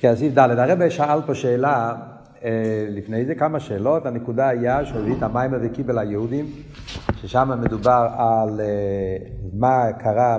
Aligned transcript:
כן, 0.00 0.16
סעיף 0.16 0.34
ד', 0.34 0.38
הרב 0.38 0.88
שאל 0.88 1.22
פה 1.22 1.34
שאלה, 1.34 1.94
אה, 2.44 2.86
לפני 2.88 3.24
זה 3.24 3.34
כמה 3.34 3.60
שאלות, 3.60 4.06
הנקודה 4.06 4.48
היה 4.48 4.84
שהוא 4.84 5.00
הביא 5.00 5.14
את 5.18 5.22
המים 5.22 5.50
וקיבל 5.62 5.98
היהודים, 5.98 6.46
ששם 7.20 7.50
מדובר 7.60 8.08
על 8.16 8.60
אה, 8.60 9.16
מה 9.52 9.92
קרה 9.98 10.38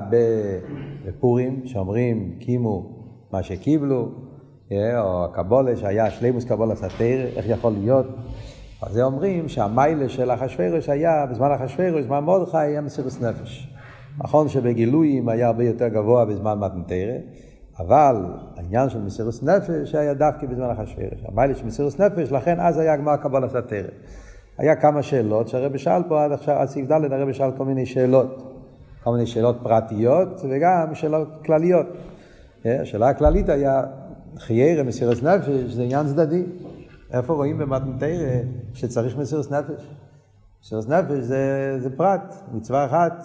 בפורים, 1.06 1.62
שאומרים 1.66 2.36
קימו 2.40 2.90
מה 3.32 3.44
שקיבלו, 3.44 4.10
אה, 4.72 5.02
או 5.02 5.26
הקבולה 5.26 5.76
שהיה 5.76 6.12
שלימוס 6.12 6.46
קבולה 6.46 6.76
סתיר, 6.76 7.26
איך 7.36 7.46
יכול 7.50 7.74
להיות? 7.80 8.08
אז 8.82 8.94
זה 8.94 9.04
אומרים 9.04 9.50
שהמיילה 9.50 10.10
של 10.10 10.32
אחשוורוש 10.32 10.90
היה, 10.90 11.26
בזמן 11.26 11.52
אחשוורוש, 11.52 12.04
בזמן 12.04 12.20
מרדכי, 12.20 12.58
היה 12.58 12.82
מסירות 12.82 13.14
נפש. 13.22 13.74
נכון 14.18 14.50
שבגילויים 14.50 15.30
היה 15.30 15.48
הרבה 15.48 15.64
יותר 15.64 15.88
גבוה 15.88 16.26
בזמן 16.26 16.60
מתנתרא, 16.60 17.18
אבל 17.80 18.16
העניין 18.58 18.90
של 18.90 19.02
מסירות 19.02 19.44
נפש 19.44 19.96
היה 19.96 20.14
דווקא 20.14 20.48
בזמן 20.48 20.70
אחשוורוש. 20.70 21.24
המיילה 21.26 21.56
של 21.56 21.66
מסירות 21.66 22.00
נפש, 22.00 22.32
לכן 22.32 22.60
אז 22.60 22.78
היה 22.78 22.98
גמר 22.98 23.18
קבלה 23.18 23.50
סתרא. 23.50 23.88
היה 24.58 24.76
כמה 24.76 25.04
שאלות 25.04 25.48
שהרבי 25.48 25.78
שאל 25.78 26.04
פה 26.08 26.24
עד 26.24 26.32
עכשיו, 26.32 26.56
עד 26.56 26.68
סעיף 26.68 26.92
ד' 26.92 27.14
הרבי 27.14 27.34
שאל 27.34 27.52
כל 27.58 27.66
מיני 27.66 27.86
שאלות. 27.86 28.50
כל 29.04 29.12
מיני 29.12 29.28
שאלות 29.28 29.58
פרטיות 29.64 30.42
וגם 30.50 30.96
שאלות 30.96 31.28
כלליות. 31.46 31.86
אה, 32.66 32.82
השאלה 32.82 33.10
הכללית 33.10 33.50
היה, 33.50 33.84
חיירה 34.38 34.84
מסירות 34.84 35.24
נפש 35.24 35.50
זה 35.50 35.84
עניין 35.84 36.08
צדדי. 36.08 36.44
איפה 37.14 37.34
רואים 37.34 37.58
במתנתרא 37.58 38.42
שצריך 38.74 39.18
מסירות 39.18 39.52
נפש? 39.52 39.88
מסירות 40.64 40.90
נפש 40.90 41.18
זה, 41.18 41.76
זה 41.80 41.98
פרט, 41.98 42.36
מצווה 42.54 42.86
אחת. 42.86 43.24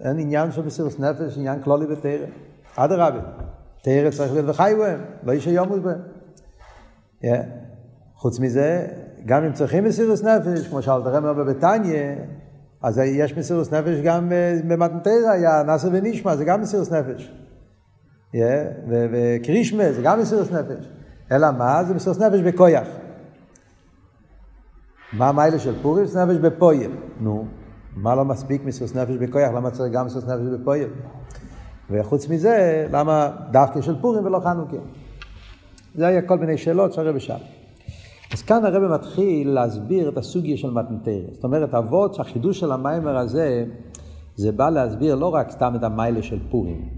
אין 0.00 0.18
עניין 0.18 0.52
של 0.52 0.62
מסירות 0.62 1.00
נפש, 1.00 1.38
עניין 1.38 1.62
כלולי 1.62 1.86
בתרא. 1.86 2.26
אדרבה, 2.76 3.20
תרא 3.82 4.10
צריך 4.10 4.32
להיות 4.32 4.48
וחי 4.48 4.72
בהם, 4.78 5.00
לא 5.22 5.32
איש 5.32 5.46
יומוס 5.46 5.78
בהם. 5.78 5.98
Yeah. 7.24 7.26
חוץ 8.16 8.40
מזה, 8.40 8.86
גם 9.26 9.44
אם 9.44 9.52
צריכים 9.52 9.84
מסירות 9.84 10.20
נפש, 10.22 10.68
כמו 10.68 10.82
שאלת 10.82 11.06
רמר 11.06 11.32
בביתניה, 11.32 12.14
אז 12.82 12.98
יש 12.98 13.36
מסירות 13.36 13.72
נפש 13.72 14.00
גם 14.04 14.32
אה, 14.32 14.58
במתנתרא, 14.68 15.30
היה 15.32 15.62
נאסר 15.62 15.88
ונשמע, 15.92 16.36
זה 16.36 16.44
גם 16.44 16.60
מסירות 16.60 16.92
נפש. 16.92 17.32
Yeah. 18.34 18.38
וקרישמה 18.88 19.92
זה 19.92 20.02
גם 20.02 20.20
מסירות 20.20 20.52
נפש. 20.52 20.92
אלא 21.32 21.50
מה? 21.50 21.84
זה 21.84 21.94
מסירות 21.94 22.18
נפש 22.18 22.40
בכויח. 22.40 22.88
מה 25.12 25.28
המיילה 25.28 25.58
של 25.58 25.82
פורים? 25.82 26.04
מסירות 26.04 26.28
נפש 26.28 26.38
בפויל. 26.38 26.90
נו, 27.20 27.46
מה 27.96 28.14
לא 28.14 28.24
מספיק 28.24 28.64
מסירות 28.64 28.96
נפש 28.96 29.16
בכויח? 29.16 29.50
למה 29.54 29.70
צריך 29.70 29.92
גם 29.92 30.06
מסירות 30.06 30.28
נפש 30.28 30.60
בפויל? 30.60 30.88
וחוץ 31.92 32.28
מזה, 32.28 32.86
למה 32.92 33.30
דווקא 33.50 33.80
של 33.80 34.00
פורים 34.00 34.24
ולא 34.24 34.40
חנוכה? 34.40 34.76
זה 35.94 36.06
היה 36.06 36.22
כל 36.22 36.38
מיני 36.38 36.58
שאלות 36.58 36.92
שהרבא 36.92 37.18
שאל. 37.18 37.36
אז 38.32 38.42
כאן 38.42 38.64
הרבא 38.64 38.94
מתחיל 38.94 39.50
להסביר 39.50 40.08
את 40.08 40.16
הסוגיה 40.16 40.56
של 40.56 40.70
מתנתרא. 40.70 41.32
זאת 41.32 41.44
אומרת, 41.44 41.74
אבות 41.74 42.14
שהחידוש 42.14 42.60
של 42.60 42.72
המיימר 42.72 43.16
הזה, 43.16 43.64
זה 44.36 44.52
בא 44.52 44.70
להסביר 44.70 45.14
לא 45.14 45.34
רק 45.34 45.50
סתם 45.50 45.72
את 45.76 45.84
המיילה 45.84 46.22
של 46.22 46.38
פורים, 46.50 46.88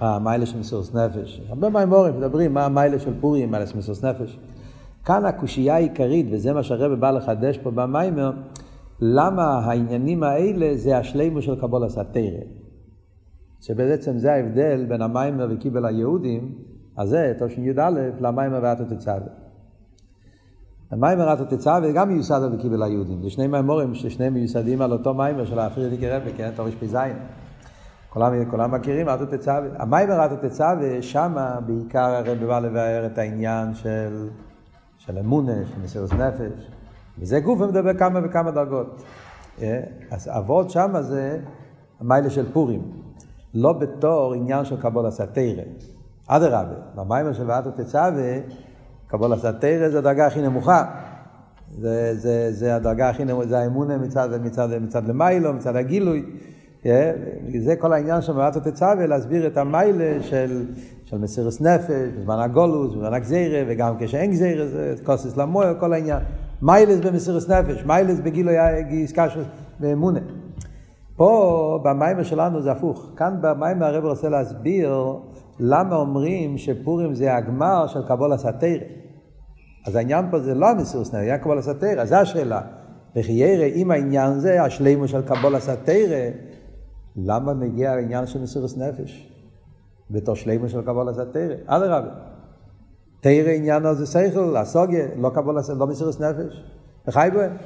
המיילה 0.00 0.46
של 0.46 0.58
מסירות 0.58 0.94
נפש. 0.94 1.40
הרבה 1.48 1.68
מיימורים 1.68 2.18
מדברים 2.18 2.54
מה 2.54 2.64
המיילה 2.64 2.98
של 2.98 3.12
פורים, 3.20 3.50
מיילה 3.50 3.66
של 3.66 3.78
מסירות 3.78 4.04
נפש. 4.04 4.38
כאן 5.04 5.24
הקושייה 5.24 5.74
העיקרית, 5.74 6.26
וזה 6.30 6.52
מה 6.52 6.62
שהרבא 6.62 6.94
בא 6.94 7.10
לחדש 7.10 7.58
פה 7.58 7.70
במיימר, 7.70 8.32
למה 9.00 9.58
העניינים 9.58 10.22
האלה 10.22 10.76
זה 10.76 10.98
השלימו 10.98 11.42
של 11.42 11.60
קבול 11.60 11.84
הסתירה. 11.84 12.61
שבעצם 13.62 14.18
זה 14.18 14.32
ההבדל 14.32 14.86
בין 14.88 15.02
המיימר 15.02 15.48
וקיבל 15.50 15.86
היהודים, 15.86 16.54
אז 16.96 17.08
זה 17.08 17.32
תשי"א 17.38 17.90
למיימר 18.20 18.58
ואתו 18.62 18.84
תצווה. 18.84 19.16
המיימר 20.90 21.26
ואתו 21.26 21.44
תצווה 21.44 21.92
גם 21.92 22.08
מיוסד 22.08 22.42
על 22.42 22.54
וקיבל 22.54 22.82
היהודים. 22.82 23.22
זה 23.22 23.30
שני 23.30 23.46
מיימורים 23.46 23.94
ששניהם 23.94 24.34
מיוסדים 24.34 24.82
על 24.82 24.92
אותו 24.92 25.14
מיימר 25.14 25.44
של 25.44 25.58
האפרידיקי 25.58 26.10
רבי, 26.10 26.30
כן, 26.36 26.50
תרפ"ז. 26.56 26.96
כולם, 28.08 28.50
כולם 28.50 28.74
מכירים 28.74 29.08
אתו 29.08 29.26
תצווה. 29.26 29.68
המיימר 29.78 30.26
אתו 30.26 30.36
תצווה, 30.48 31.02
שמה 31.02 31.58
בעיקר 31.66 32.22
הרבי 32.26 32.46
בא 32.46 32.58
לבאר 32.58 33.06
את 33.06 33.18
העניין 33.18 33.74
של, 33.74 34.28
של 34.98 35.18
אמונה, 35.18 35.66
של 35.66 35.80
מסירות 35.84 36.12
נפש. 36.12 36.70
וזה 37.18 37.40
גוף 37.40 37.60
ומדבר 37.60 37.94
כמה 37.94 38.20
וכמה 38.24 38.50
דרגות. 38.50 39.02
אז 40.10 40.28
אבות 40.28 40.70
שמה 40.70 41.02
זה 41.02 41.38
המיילה 42.00 42.30
של 42.30 42.52
פורים. 42.52 43.01
לא 43.54 43.72
בתור 43.72 44.34
עניין 44.34 44.64
של 44.64 44.80
קבול 44.80 45.06
הסתירה. 45.06 45.62
אדרבה, 46.26 46.74
במיימר 46.94 47.32
של 47.32 47.44
ואתו 47.46 47.70
תצווה, 47.70 48.38
קבול 49.06 49.32
הסתירה 49.32 49.90
זה 49.90 49.98
הדרגה 49.98 50.26
הכי 50.26 50.42
נמוכה. 50.42 50.84
זה, 51.78 52.14
זה, 52.14 52.52
זה 52.52 52.76
הדרגה 52.76 53.08
הכי 53.08 53.24
נמוכה, 53.24 53.46
זה 53.46 53.58
האמונה 53.58 53.98
מצד, 53.98 54.28
מצד, 54.42 54.68
מצד 54.80 55.08
למיילו, 55.08 55.52
מצד 55.52 55.76
הגילוי. 55.76 56.24
Yeah, 56.82 56.86
זה 57.60 57.76
כל 57.76 57.92
העניין 57.92 58.22
של 58.22 58.38
ואתו 58.38 58.60
תצווה, 58.60 59.06
להסביר 59.06 59.46
את 59.46 59.56
המיילה 59.56 60.22
של, 60.22 60.64
של 61.04 61.18
מסירות 61.18 61.60
נפש, 61.60 62.10
בזמן 62.18 62.38
הגולוס, 62.38 62.94
בזמן 62.94 63.14
הגזירה, 63.14 63.62
וגם 63.66 63.94
כשאין 63.98 64.30
גזירה, 64.30 64.66
זה 64.66 64.94
כוסס 65.04 65.36
למויר, 65.36 65.74
כל 65.80 65.92
העניין. 65.92 66.18
מיילס 66.62 66.98
במסירות 67.00 67.48
נפש, 67.48 67.84
מיילס 67.84 68.20
בגילוי 68.20 68.54
עסקה 69.04 69.30
של 69.30 69.42
באמונה. 69.80 70.20
פה 71.22 71.80
במיימר 71.82 72.22
שלנו 72.22 72.62
זה 72.62 72.72
הפוך. 72.72 73.10
כאן 73.16 73.38
במיימר 73.40 73.86
הרב 73.86 74.04
רוצה 74.04 74.28
להסביר 74.28 74.94
למה 75.60 75.96
אומרים 75.96 76.58
שפורים 76.58 77.14
זה 77.14 77.36
הגמר 77.36 77.86
של 77.86 78.06
קבול 78.08 78.32
הסתירה. 78.32 78.84
אז 79.86 79.96
העניין 79.96 80.30
פה 80.30 80.38
זה 80.38 80.54
לא 80.54 80.68
המסירות 80.68 81.14
היה 81.14 81.38
קבול 81.38 81.58
הסתירה, 81.58 82.06
זו 82.06 82.14
השאלה. 82.16 82.60
וכי 83.16 83.32
ירא 83.32 83.64
אם 83.64 83.90
העניין 83.90 84.40
זה 84.40 84.62
השלימו 84.62 85.08
של 85.08 85.22
קבול 85.22 85.54
הסתירה, 85.54 86.28
למה 87.16 87.54
מגיע 87.54 87.92
העניין 87.92 88.26
של 88.26 88.42
מסירות 88.42 88.78
נפש? 88.78 89.32
בתור 90.10 90.36
שלימו 90.36 90.68
של 90.68 90.82
קבול 90.82 91.08
הסתירה. 91.08 91.54
אדרבה. 91.66 92.10
תרא 93.20 93.50
עניין 93.50 93.86
הזה 93.86 94.06
שכל, 94.06 94.56
הסוגיה, 94.56 95.06
לא 95.16 95.30
קבול 95.34 95.58
הסתירה, 95.58 95.78
לא 95.78 95.86
מסירות 95.86 96.20
נפש. 96.20 96.64
וחי 97.08 97.28
בהם. 97.34 97.56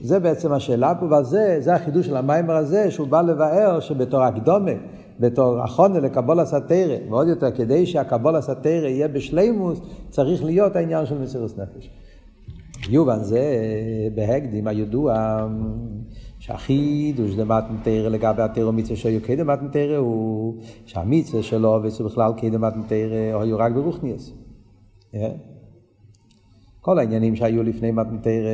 זה 0.00 0.18
בעצם 0.18 0.52
השאלה 0.52 0.94
פה, 0.94 1.06
וזה 1.06 1.56
זה 1.60 1.74
החידוש 1.74 2.06
של 2.06 2.16
המיימר 2.16 2.56
הזה, 2.56 2.90
שהוא 2.90 3.08
בא 3.08 3.20
לבאר 3.20 3.80
שבתור 3.80 4.22
הקדומה, 4.22 4.70
בתור 5.20 5.60
החונה 5.60 6.00
לקבול 6.00 6.40
הסתירה, 6.40 6.96
ועוד 7.08 7.28
יותר, 7.28 7.50
כדי 7.50 7.86
שהקבול 7.86 8.36
הסתירה 8.36 8.88
יהיה 8.88 9.08
בשלימוס, 9.08 9.80
צריך 10.10 10.44
להיות 10.44 10.76
העניין 10.76 11.06
של 11.06 11.18
מסירות 11.18 11.58
נפש. 11.58 11.90
יובן 12.88 13.22
זה 13.22 13.40
בהקדים 14.14 14.66
הידוע 14.66 15.46
שהחידוש 16.38 17.34
דמתנתרא 17.34 18.08
לגבי 18.08 18.42
התרא 18.42 18.70
מצווה 18.70 18.96
שהיו 18.96 19.22
כדמתנתרא 19.22 19.96
הוא 19.96 20.54
שהמצווה 20.86 21.42
שלו 21.42 21.68
עובד 21.68 21.90
בכלל 22.04 22.32
כדמתנתרא 22.36 23.40
היו 23.40 23.58
רק 23.58 23.72
ברוכניאס. 23.72 24.32
כל 26.80 26.98
העניינים 26.98 27.36
שהיו 27.36 27.62
לפני 27.62 27.90
מתנתרא 27.90 28.50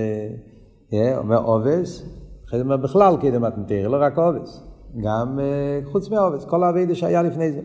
אומר 0.92 1.42
עובס, 1.42 2.02
אחרי 2.48 2.58
זה 2.58 2.64
אומר 2.64 2.76
בכלל 2.76 3.16
קדם 3.16 3.42
מתנתרא, 3.42 3.88
לא 3.88 3.96
רק 4.00 4.18
עובס, 4.18 4.62
גם 5.02 5.38
uh, 5.38 5.90
חוץ 5.90 6.10
מעובס, 6.10 6.44
כל 6.44 6.64
האביידה 6.64 6.94
שהיה 6.94 7.22
לפני 7.22 7.52
זה. 7.52 7.60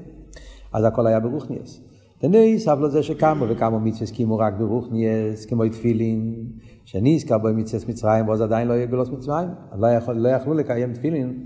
אז 0.74 0.84
הכל 0.86 1.08
היה 1.08 1.20
ברוכניאס. 1.20 1.82
דניס, 2.22 2.68
אבל 2.68 2.90
זה 2.90 3.04
שקמו 3.04 3.46
וכמה 3.50 3.80
מצווה 3.80 4.12
קימו 4.12 4.38
רק 4.38 4.54
ברוכניאס, 4.58 5.46
כמו 5.46 5.70
תפילין, 5.70 6.46
שניסקה 6.86 7.38
בו 7.38 7.48
מצווה 7.56 7.84
מצרים, 7.88 8.28
ואז 8.28 8.42
עדיין 8.42 8.68
לא 8.68 8.74
יהיה 8.74 8.86
גלוס 8.86 9.10
מצרים. 9.10 9.50
לא, 9.78 9.88
יכול, 9.88 10.16
לא 10.16 10.30
יכלו 10.30 10.54
לקיים 10.54 10.94
תפילין, 10.94 11.46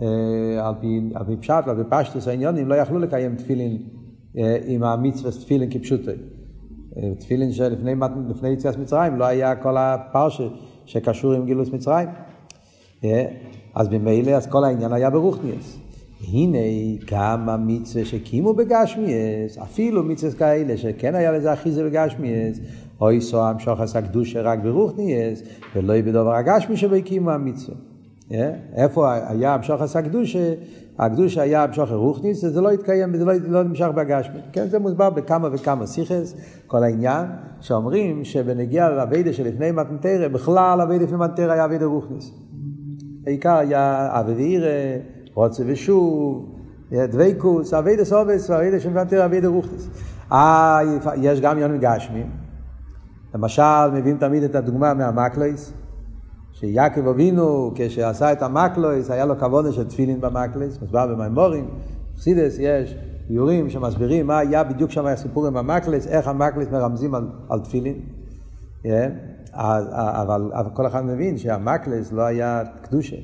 אה, 0.00 0.68
על, 0.68 0.74
פי, 0.80 1.00
על 1.14 1.24
פי 1.26 1.36
פשט 1.36 1.64
ועל 1.66 1.76
פי 1.76 1.90
פשטוס 1.90 2.28
העניונים, 2.28 2.68
לא 2.68 2.74
יכלו 2.74 2.98
לקיים 2.98 3.36
תפילין 3.36 3.82
אה, 4.38 4.56
עם 4.66 4.82
המצווה 4.82 5.30
תפילין 5.30 5.70
כפשוטו. 5.70 6.10
אה, 6.96 7.14
תפילין 7.20 7.52
שלפני 7.52 8.48
יציאת 8.52 8.78
מצרים 8.78 9.16
לא 9.16 9.24
היה 9.24 9.56
כל 9.56 9.76
הפרשה 9.76 10.48
שקשור 10.86 11.32
עם 11.32 11.46
גילוס 11.46 11.68
מצרים. 11.68 12.08
אה, 13.04 13.26
אז 13.74 13.88
ממילא, 13.88 14.30
אז 14.30 14.46
כל 14.46 14.64
העניין 14.64 14.92
היה 14.92 15.10
ברוכניאס. 15.10 15.78
הנה 16.28 16.58
גם 17.10 17.48
המצווה 17.48 18.04
שקימו 18.04 18.54
בגשמיאס, 18.54 19.58
אפילו 19.58 20.02
מצווה 20.02 20.32
כאלה 20.32 20.76
שכן 20.76 21.14
היה 21.14 21.32
לזה 21.32 21.52
אחיזה 21.52 21.84
בגשמיאס, 21.84 22.60
אוי 23.00 23.20
סו 23.20 23.42
המשוחס 23.42 23.96
הקדושה 23.96 24.42
רק 24.42 24.58
ברוכניאס, 24.58 25.42
ולא 25.76 26.00
בדובר 26.00 26.34
הגשמי 26.34 26.76
שבקימו 26.76 27.30
המצווה. 27.30 27.76
אה, 28.32 28.52
איפה 28.74 29.12
היה 29.12 29.54
המשוחס 29.54 29.96
הקדושה? 29.96 30.54
הקדושה 30.98 31.42
היה 31.42 31.62
המשוחס 31.62 31.92
רוכניס, 31.92 32.44
זה 32.44 32.60
לא 32.60 32.70
התקיים, 32.70 33.16
זה 33.16 33.24
לא, 33.24 33.32
לא 33.48 33.62
נמשך 33.62 33.86
בגשמי. 33.94 34.40
כן, 34.52 34.68
זה 34.68 34.78
מוסבר 34.78 35.10
בכמה 35.10 35.48
וכמה 35.52 35.86
סיכס, 35.86 36.34
כל 36.66 36.82
העניין, 36.82 37.26
שאומרים 37.60 38.24
שבנגיע 38.24 38.90
לאביידה 38.90 39.32
שלפני 39.32 39.70
מתנתרא, 39.72 40.28
בכלל 40.28 40.80
אביידה 40.80 41.04
לפני 41.04 41.16
מתנתרא 41.16 41.52
היה 41.52 41.64
אביידה 41.64 41.86
רוכניס. 41.86 42.30
העיקר 43.26 43.56
היה 43.56 44.08
אבי 44.20 44.32
ואירא, 44.32 44.68
רוצה 45.34 45.62
ושוב, 45.66 46.56
דבייקוס, 46.92 47.74
אבי 47.74 47.96
דסובס 47.96 48.50
ואבי 48.50 48.70
דשמבנטר 48.70 49.24
אבי 49.24 49.40
דרוכתס. 49.40 49.88
אה, 50.32 50.80
יש 51.16 51.40
גם 51.40 51.58
יונים 51.58 51.80
גשמים. 51.80 52.30
למשל, 53.34 53.90
מביאים 53.94 54.16
תמיד 54.16 54.42
את 54.42 54.54
הדוגמה 54.54 54.94
מהמקלויס, 54.94 55.72
שיעקב 56.60 57.08
אבינו, 57.08 57.72
כשעשה 57.74 58.32
את 58.32 58.42
המקלויס, 58.42 59.10
היה 59.10 59.24
לו 59.24 59.38
כבוד 59.38 59.72
של 59.72 59.84
תפילין 59.84 60.20
במקלויס, 60.20 60.82
מסבר 60.82 61.06
במימורים, 61.06 61.68
חסידס 62.16 62.56
יש 62.58 62.96
ביורים 63.28 63.70
שמסבירים 63.70 64.26
מה 64.26 64.38
היה 64.38 64.64
בדיוק 64.64 64.90
שם 64.90 65.06
הסיפור 65.06 65.46
עם 65.46 65.56
המקלויס, 65.56 66.06
איך 66.06 66.28
המקלויס 66.28 66.68
מרמזים 66.68 67.14
על, 67.14 67.28
על 67.48 67.60
תפילין. 67.60 68.00
Yeah. 68.82 68.88
אבל, 69.52 70.50
אבל 70.52 70.70
כל 70.74 70.86
אחד 70.86 71.04
מבין 71.04 71.38
שהמקלס 71.38 72.12
לא 72.12 72.22
היה 72.22 72.62
קדושה. 72.82 73.16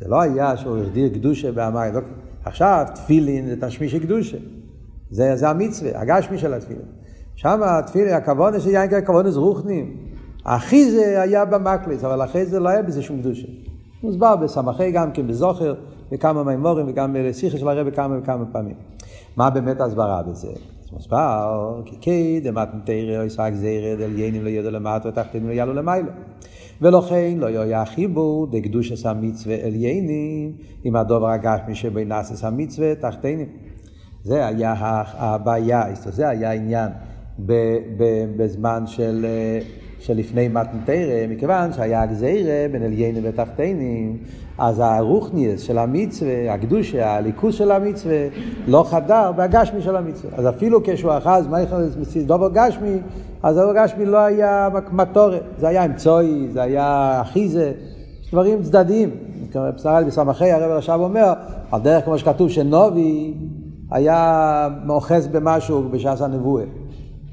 זה 0.00 0.08
לא 0.08 0.20
היה 0.20 0.56
שהוא 0.56 0.78
החדיר 0.78 1.14
קדושה 1.14 1.52
באמר. 1.52 1.90
לא, 1.94 2.00
עכשיו 2.44 2.86
תפילין 2.94 3.46
זה 3.46 3.56
תשמיש 3.60 3.94
קדושה. 3.94 4.36
זה, 5.10 5.36
זה 5.36 5.48
המצווה, 5.48 6.00
הגשמי 6.00 6.38
של 6.38 6.54
התפילין. 6.54 6.84
שם 7.34 7.60
התפילין, 7.64 8.14
הכוונה 8.14 8.60
של 8.60 8.70
יין 8.70 8.90
כוונה 9.06 9.30
רוחנים. 9.34 9.96
הכי 10.44 10.90
זה 10.90 11.22
היה 11.22 11.44
במקלס, 11.44 12.04
אבל 12.04 12.24
אחרי 12.24 12.46
זה 12.46 12.60
לא 12.60 12.68
היה 12.68 12.82
בזה 12.82 13.02
שום 13.02 13.20
קדושה. 13.20 13.46
מוסבר 14.02 14.36
בסמכי 14.36 14.90
גם 14.90 15.12
כן, 15.12 15.26
בזוכר, 15.26 15.74
בכמה 16.12 16.44
מימורים 16.44 16.88
וגם 16.88 17.16
בשיחה 17.18 17.58
של 17.58 17.68
הרבי 17.68 17.92
כמה 17.92 18.18
וכמה 18.18 18.44
פעמים. 18.52 18.74
מה 19.36 19.50
באמת 19.50 19.80
ההסברה 19.80 20.22
בזה? 20.22 20.48
אז 20.48 20.92
מוסבר, 20.92 21.80
כי 21.84 21.96
קיי 21.96 22.40
דמתנתרא 22.40 23.18
או 23.18 23.24
ישחק 23.24 23.50
זרע 23.54 23.94
דליינים 23.98 24.44
לא 24.44 24.48
יודו 24.48 24.70
למטו 24.70 25.08
ותחתינו 25.08 25.48
לא 25.48 25.52
יעלו 25.52 25.74
למיילו. 25.74 26.10
ולכן 26.82 27.34
לא 27.36 27.46
יהיה 27.46 27.82
החיבור 27.82 28.46
דקדושס 28.46 29.06
המצווה 29.06 29.54
עליינים 29.66 30.52
עם 30.84 30.96
הדובר 30.96 31.28
הגשמי 31.28 31.74
שבין 31.74 32.08
נאסס 32.08 32.44
המצווה 32.44 32.94
תחתינים. 32.94 33.48
זה 34.24 34.46
היה 34.46 34.74
הבעיה, 35.16 35.84
זה 35.94 36.28
היה 36.28 36.50
העניין 36.50 36.88
בזמן 38.36 38.82
של... 38.86 39.26
שלפני 40.00 40.48
מתנתרא, 40.48 41.26
מכיוון 41.28 41.72
שהיה 41.72 42.02
הגזירה 42.02 42.66
בין 42.72 42.82
עליינים 42.82 43.22
ותחתינים, 43.26 44.16
אז 44.58 44.80
הרוחניאס 44.84 45.60
של 45.60 45.78
המצווה, 45.78 46.54
הקדושה, 46.54 47.16
הליכוס 47.16 47.54
של 47.54 47.70
המצווה, 47.70 48.26
לא 48.66 48.84
חדר 48.88 49.32
בהגשמי 49.36 49.82
של 49.82 49.96
המצווה. 49.96 50.30
אז 50.38 50.48
אפילו 50.48 50.80
כשהוא 50.84 51.12
אחז 51.18 51.48
דובר 52.26 52.48
גשמי, 52.52 52.96
אז 53.42 53.56
הדובר 53.56 53.84
גשמי 53.84 54.06
לא 54.06 54.18
היה 54.18 54.68
מטורת, 54.92 55.42
זה 55.58 55.68
היה 55.68 55.84
אמצעי, 55.84 56.48
זה 56.52 56.62
היה 56.62 57.18
אחיזה, 57.22 57.72
דברים 58.32 58.62
צדדיים. 58.62 59.10
פסרה 59.76 60.04
בסמכי 60.04 60.50
הרב 60.50 60.70
הרשב 60.70 60.98
אומר, 61.00 61.32
על 61.70 61.80
דרך 61.80 62.04
כמו 62.04 62.18
שכתוב 62.18 62.48
שנובי 62.48 63.34
היה 63.90 64.68
מאוחז 64.84 65.26
במשהו 65.26 65.88
בשעת 65.90 66.20
הנבואה. 66.20 66.64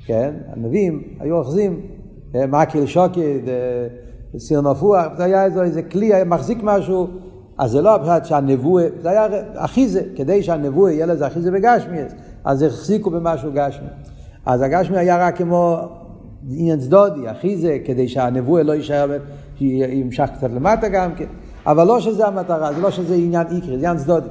כן? 0.05 0.33
הנביאים 0.53 1.01
היו 1.19 1.37
אוחזים 1.37 1.79
מקיל 2.35 2.85
שוקד, 2.85 3.39
סיר 4.37 4.61
נפוח, 4.61 5.05
זה 5.17 5.23
היה 5.23 5.45
איזה, 5.45 5.63
איזה 5.63 5.81
כלי, 5.81 6.13
היה 6.13 6.25
מחזיק 6.25 6.57
משהו, 6.63 7.07
אז 7.57 7.71
זה 7.71 7.81
לא 7.81 7.95
הפחד 7.95 8.25
שהנבואה, 8.25 8.87
זה 9.01 9.09
היה 9.09 9.27
אחיזה, 9.55 10.01
כדי 10.15 10.43
שהנבואה 10.43 10.91
יהיה 10.91 11.05
לזה 11.05 11.27
אחיזה 11.27 11.51
בגשמי, 11.51 11.97
אז 12.43 12.61
החזיקו 12.63 13.09
במשהו 13.09 13.51
גשמי. 13.53 13.87
אז 14.45 14.61
הגשמי 14.61 14.97
היה 14.97 15.27
רק 15.27 15.37
כמו 15.37 15.79
עניין 16.49 16.79
צדודי, 16.79 17.31
אחיזה, 17.31 17.77
כדי 17.85 18.07
שהנבואה 18.07 18.63
לא 18.63 18.73
יישאר, 18.73 19.17
ימשך 19.59 20.29
קצת 20.35 20.49
למטה 20.49 20.89
גם 20.89 21.15
כן, 21.15 21.25
אבל 21.65 21.87
לא 21.87 21.99
שזה 21.99 22.27
המטרה, 22.27 22.73
זה 22.73 22.81
לא 22.81 22.91
שזה 22.91 23.15
עניין 23.15 23.47
איקרי, 23.51 23.69
זה 23.69 23.73
עניין 23.73 23.97
צדודי. 23.97 24.27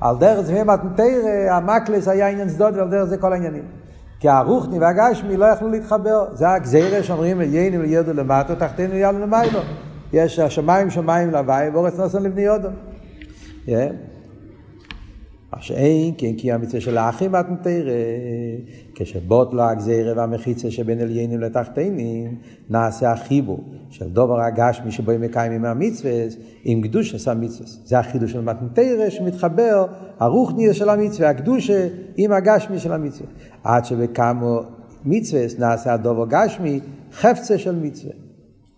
על 0.00 0.16
דרך 0.18 0.40
זה 0.40 0.64
מתנתר, 0.64 1.20
המקלס 1.50 2.08
היה 2.08 2.28
עניין 2.28 2.48
צדודי, 2.48 2.78
ועל 2.78 2.90
דרך 2.90 3.04
זה 3.04 3.16
כל 3.16 3.32
העניינים. 3.32 3.81
כי 4.22 4.28
הרוחני 4.28 4.78
והגשמי 4.78 5.36
לא 5.36 5.44
יכלו 5.44 5.70
להתחבר. 5.70 6.26
זה 6.32 6.50
הגזירה 6.50 7.02
שאומרים 7.02 7.40
עליינים 7.40 7.80
וירדו 7.80 8.12
למטה, 8.12 8.56
תחתינו 8.56 8.94
יאללה 8.94 9.18
למיילו. 9.18 9.60
יש 10.12 10.38
השמיים 10.38 10.90
שמיים 10.90 11.30
להווי, 11.30 11.68
ואורץ 11.72 11.98
נוסן 11.98 12.22
לבני 12.22 12.42
יודו. 12.42 12.68
מה 15.56 15.62
שאין, 15.62 16.14
כן 16.18 16.32
כי 16.38 16.52
המצווה 16.52 16.80
של 16.80 16.98
האחים 16.98 17.32
מתנתרא, 17.32 17.92
כשבוט 18.94 19.54
לו 19.54 19.62
הגזירה 19.62 20.12
והמחיצה 20.16 20.70
שבין 20.70 21.00
עליינים 21.00 21.40
לתחתינים, 21.40 22.34
נעשה 22.70 23.12
החיבור 23.12 23.64
של 23.90 24.08
דובר 24.08 24.40
הגשמי 24.40 24.90
שבו 24.90 25.12
הם 25.12 25.20
מקיימים 25.20 25.62
מהמצווה, 25.62 26.12
עם 26.64 26.82
קדוש 26.82 27.14
עשה 27.14 27.34
מצווה. 27.34 27.68
זה 27.84 27.98
החידוש 27.98 28.32
של 28.32 28.40
מתנתרא 28.40 29.10
שמתחבר 29.10 29.86
הרוחניה 30.18 30.74
של 30.74 30.88
המצווה, 30.88 31.30
הקדושה 31.30 31.88
עם 32.16 32.32
הגשמי 32.32 32.78
של 32.78 32.92
המצווה. 32.92 33.28
עד 33.64 33.84
שבכמה 33.84 34.56
מצווה 35.04 35.42
נעשה 35.58 35.94
הדובר 35.94 36.26
גשמי, 36.28 36.80
חפצה 37.12 37.58
של 37.58 37.74
מצווה. 37.74 38.12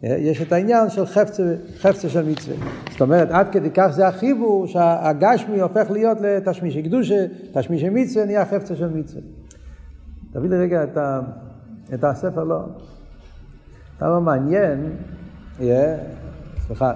יש 0.02 0.42
את 0.42 0.52
העניין 0.52 0.90
של 0.90 1.06
חפצה, 1.06 1.54
חפצה 1.78 2.08
של 2.08 2.28
מצווה. 2.28 2.56
זאת 2.90 3.00
אומרת, 3.00 3.28
עד 3.30 3.48
כדי 3.52 3.70
כך 3.74 3.88
זה 3.90 4.08
החיבור 4.08 4.66
שהגשמי 4.66 5.60
הופך 5.60 5.90
להיות 5.90 6.18
לתשמישי 6.20 6.82
קדושה, 6.82 7.26
תשמישי 7.52 7.88
מצווה 7.88 8.24
נהיה 8.26 8.44
חפצה 8.44 8.76
של 8.76 8.88
מצווה. 8.88 9.22
תביא 10.32 10.50
לי 10.50 10.56
רגע 10.56 10.84
את, 10.84 10.96
ה, 10.96 11.20
את 11.94 12.04
הספר, 12.04 12.44
לא. 12.44 12.60
כמה 13.98 14.20
מעניין, 14.20 14.92
yeah, 15.58 15.62
סליחה, 16.66 16.92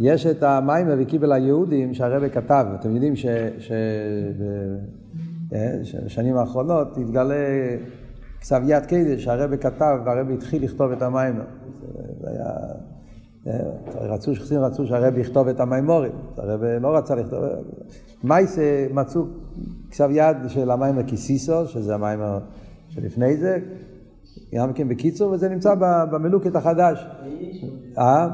יש 0.00 0.26
את 0.26 0.42
המים 0.42 0.86
וקיבל 0.90 1.32
היהודים 1.32 1.94
שהרבא 1.94 2.28
כתב, 2.28 2.66
אתם 2.80 2.94
יודעים 2.94 3.14
שבשנים 5.82 6.36
האחרונות 6.36 6.98
התגלה 6.98 7.34
יד 8.66 8.86
קדש 8.86 9.24
שהרבא 9.24 9.56
כתב 9.56 9.98
והרבא 10.04 10.32
התחיל 10.32 10.64
לכתוב 10.64 10.92
את 10.92 11.02
המים. 11.02 11.40
זה 12.20 12.30
היה... 12.30 12.50
רצו, 13.94 14.34
שחסידים 14.34 14.62
רצו 14.64 14.86
שהרבי 14.86 15.20
יכתוב 15.20 15.48
את 15.48 15.60
המימורים, 15.60 16.12
הרבי 16.36 16.80
לא 16.80 16.96
רצה 16.96 17.14
לכתוב, 17.14 17.44
מייסה 18.24 18.86
מצאו 18.90 19.22
כתב 19.90 20.08
יד 20.10 20.36
של 20.48 20.70
המיימר 20.70 21.02
קיסיסו, 21.02 21.66
שזה 21.66 21.94
המיימר 21.94 22.38
שלפני 22.88 23.36
זה, 23.36 23.58
גם 24.54 24.72
כן 24.72 24.88
בקיצור, 24.88 25.32
וזה 25.32 25.48
נמצא 25.48 25.74
במלוקת 26.10 26.56
החדש. 26.56 27.06
אה? 27.98 28.28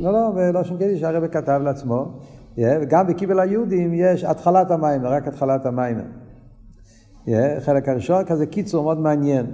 לא, 0.00 0.12
לא, 0.12 0.32
ולא 0.34 0.64
שום 0.64 0.76
קדיש 0.76 1.00
שהרבי 1.00 1.28
כתב 1.28 1.60
לעצמו, 1.64 2.12
וגם 2.58 3.06
בקיבל 3.06 3.40
היהודים 3.40 3.94
יש 3.94 4.24
התחלת 4.24 4.70
המיימר, 4.70 5.12
רק 5.12 5.28
התחלת 5.28 5.66
המיימר. 5.66 6.04
חלק 7.60 7.88
הראשון 7.88 8.24
כזה 8.24 8.46
קיצור 8.46 8.84
מאוד 8.84 8.98
מעניין. 8.98 9.46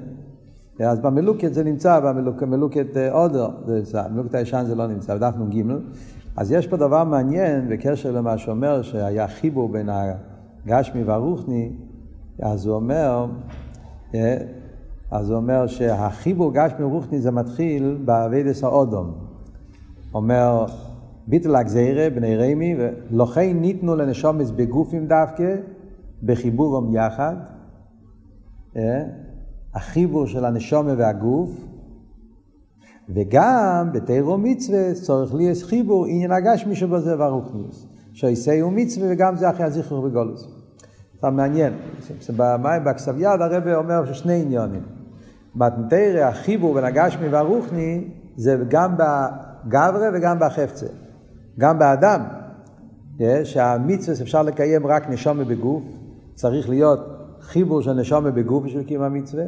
אז 0.80 0.98
במלוקת 0.98 1.54
זה 1.54 1.64
נמצא, 1.64 2.00
במלוקת 2.40 2.96
אודר 3.10 3.48
זה 3.66 3.76
נמצא, 3.76 4.08
במלוקת 4.08 4.34
הישן 4.34 4.64
זה 4.66 4.74
לא 4.74 4.86
נמצא, 4.86 5.14
בדף 5.14 5.34
נ"ג. 5.36 5.64
אז 6.36 6.52
יש 6.52 6.66
פה 6.66 6.76
דבר 6.76 7.04
מעניין 7.04 7.68
בקשר 7.68 8.12
למה 8.12 8.38
שאומר 8.38 8.82
שהיה 8.82 9.28
חיבור 9.28 9.68
בין 9.68 9.88
הגשמי 10.66 11.02
והרוחני, 11.02 11.72
אז 12.42 12.66
הוא 12.66 12.74
אומר, 12.74 13.26
אז 15.10 15.30
הוא 15.30 15.36
אומר 15.36 15.66
שהחיבור 15.66 16.52
גשמי 16.54 16.84
ורוחני 16.84 17.20
זה 17.20 17.30
מתחיל 17.30 17.98
באביידס 18.04 18.64
האודום. 18.64 19.12
אומר, 20.14 20.66
ביטל 21.26 21.56
הגזירה 21.56 22.10
בני 22.10 22.36
רמי, 22.36 22.76
ולכן 22.78 23.56
ניתנו 23.60 23.96
לנשומץ 23.96 24.50
בגופים 24.50 25.06
דווקא, 25.06 25.56
בחיבורם 26.22 26.94
יחד. 26.94 27.36
החיבור 29.74 30.26
של 30.26 30.44
הנשומה 30.44 30.94
והגוף, 30.96 31.50
וגם 33.08 33.88
בתירו 33.92 34.38
מצווה 34.38 34.94
צריך 34.94 35.34
לי 35.34 35.52
חיבור 35.62 36.06
עניין 36.06 36.32
הגשמי 36.32 36.76
שבזה 36.76 37.18
והרוחניוס. 37.18 37.86
שיסייעו 38.12 38.70
מצווה 38.70 39.08
וגם 39.10 39.36
זה 39.36 39.50
אחרי 39.50 39.64
הזכר 39.66 40.00
בגולוס. 40.00 40.48
זה 41.22 41.30
מעניין. 41.30 41.72
בכסב 42.84 43.14
יד 43.18 43.40
הרב 43.40 43.68
אומר 43.68 44.12
ששני 44.12 44.42
עניונים. 44.42 44.82
מתנתרא 45.54 46.24
החיבור 46.24 46.74
בין 46.74 46.84
הגשמי 46.84 47.28
והרוחני 47.28 48.04
זה 48.36 48.56
גם 48.68 48.94
בגברה 48.96 50.08
וגם 50.14 50.38
בחפצה. 50.40 50.86
גם 51.58 51.78
באדם, 51.78 52.20
שהמצווה 53.44 54.22
אפשר 54.22 54.42
לקיים 54.42 54.86
רק 54.86 55.08
נשומה 55.08 55.44
בגוף, 55.44 55.82
צריך 56.34 56.68
להיות 56.68 57.19
חיבור 57.40 57.82
של 57.82 57.92
נשומה 57.92 58.30
בגוף 58.30 58.64
בשביל 58.64 58.82
קיום 58.82 59.02
המצווה, 59.02 59.44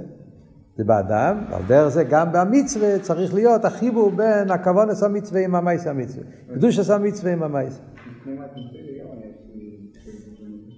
זה 0.77 0.85
באדם, 0.85 1.39
ועל 1.51 1.63
דרך 1.67 1.89
זה 1.89 2.05
גם 2.05 2.33
במצווה 2.33 2.99
צריך 2.99 3.35
להיות 3.35 3.65
החיבור 3.65 4.11
בין 4.11 4.51
הכוונס 4.51 5.03
המצווה 5.03 5.45
עם 5.45 5.55
המייס 5.55 5.87
המצווה, 5.87 6.25
קדושת 6.55 6.91
המצווה 6.91 7.33
עם 7.33 7.43
המייס. 7.43 7.81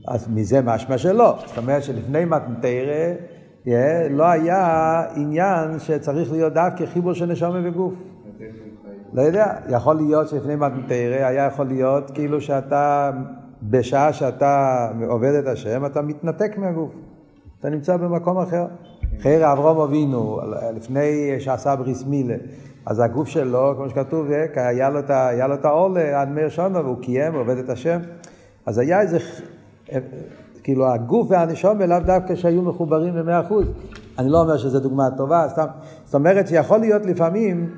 אז 0.09 0.29
מזה 0.29 0.63
משמע 0.63 0.99
שלא, 0.99 1.39
זאת 1.47 1.59
אומרת 1.59 1.83
שלפני 1.83 2.25
מתנתרא 2.25 3.15
לא 4.11 4.25
היה 4.25 5.03
עניין 5.15 5.79
שצריך 5.79 6.33
להיות 6.33 6.53
דווקא 6.53 6.87
חיבור 6.87 7.13
של 7.13 7.27
נשומה 7.27 7.61
בגוף. 7.61 7.95
לא 9.13 9.23
יודע, 9.23 9.47
יכול 9.71 9.97
להיות 9.97 10.29
שלפני 10.29 10.57
מתנתרא 10.57 11.27
היה 11.27 11.47
יכול 11.47 11.67
להיות 11.67 12.11
כאילו 12.11 12.41
שאתה 12.41 13.11
בשעה 13.71 14.13
שאתה 14.13 14.89
עובד 15.09 15.35
את 15.35 15.47
השם, 15.47 15.87
אתה 15.87 16.03
מתנתק 16.03 16.59
מהגוף. 16.59 16.91
אתה 17.61 17.71
נמצא 17.71 17.97
במקום 17.97 18.39
אחר. 18.39 18.67
חייר 19.21 19.53
אברום 19.53 19.81
אבינו, 19.81 20.41
לפני 20.77 21.37
שעשה 21.39 21.77
בריס 21.77 22.05
מילה, 22.07 22.35
אז 22.87 23.01
הגוף 23.01 23.29
שלו, 23.29 23.75
כמו 23.77 23.89
שכתוב, 23.89 24.31
אה, 24.31 24.69
היה 24.69 24.91
לו, 24.91 25.01
היה 25.09 25.47
לו 25.47 25.55
את 25.55 25.65
העול 25.65 25.99
עד 25.99 26.29
מאיר 26.29 26.49
שונו, 26.49 26.85
והוא 26.85 26.97
קיים, 27.01 27.35
עובד 27.35 27.59
את 27.59 27.69
השם. 27.69 28.01
אז 28.67 28.79
היה 28.79 29.01
איזה, 29.01 29.19
אה, 29.93 29.99
כאילו 30.63 30.87
הגוף 30.87 31.27
והנשום 31.31 31.79
לאו 31.79 31.99
דווקא 31.99 32.35
שהיו 32.35 32.63
מחוברים 32.63 33.15
במאה 33.15 33.41
אחוז. 33.41 33.67
אני 34.19 34.29
לא 34.29 34.41
אומר 34.41 34.57
שזו 34.57 34.81
דוגמה 34.81 35.11
טובה, 35.17 35.47
סתם. 35.49 35.67
זאת 36.05 36.15
אומרת 36.15 36.49
שיכול 36.49 36.79
להיות 36.79 37.07
לפעמים, 37.07 37.71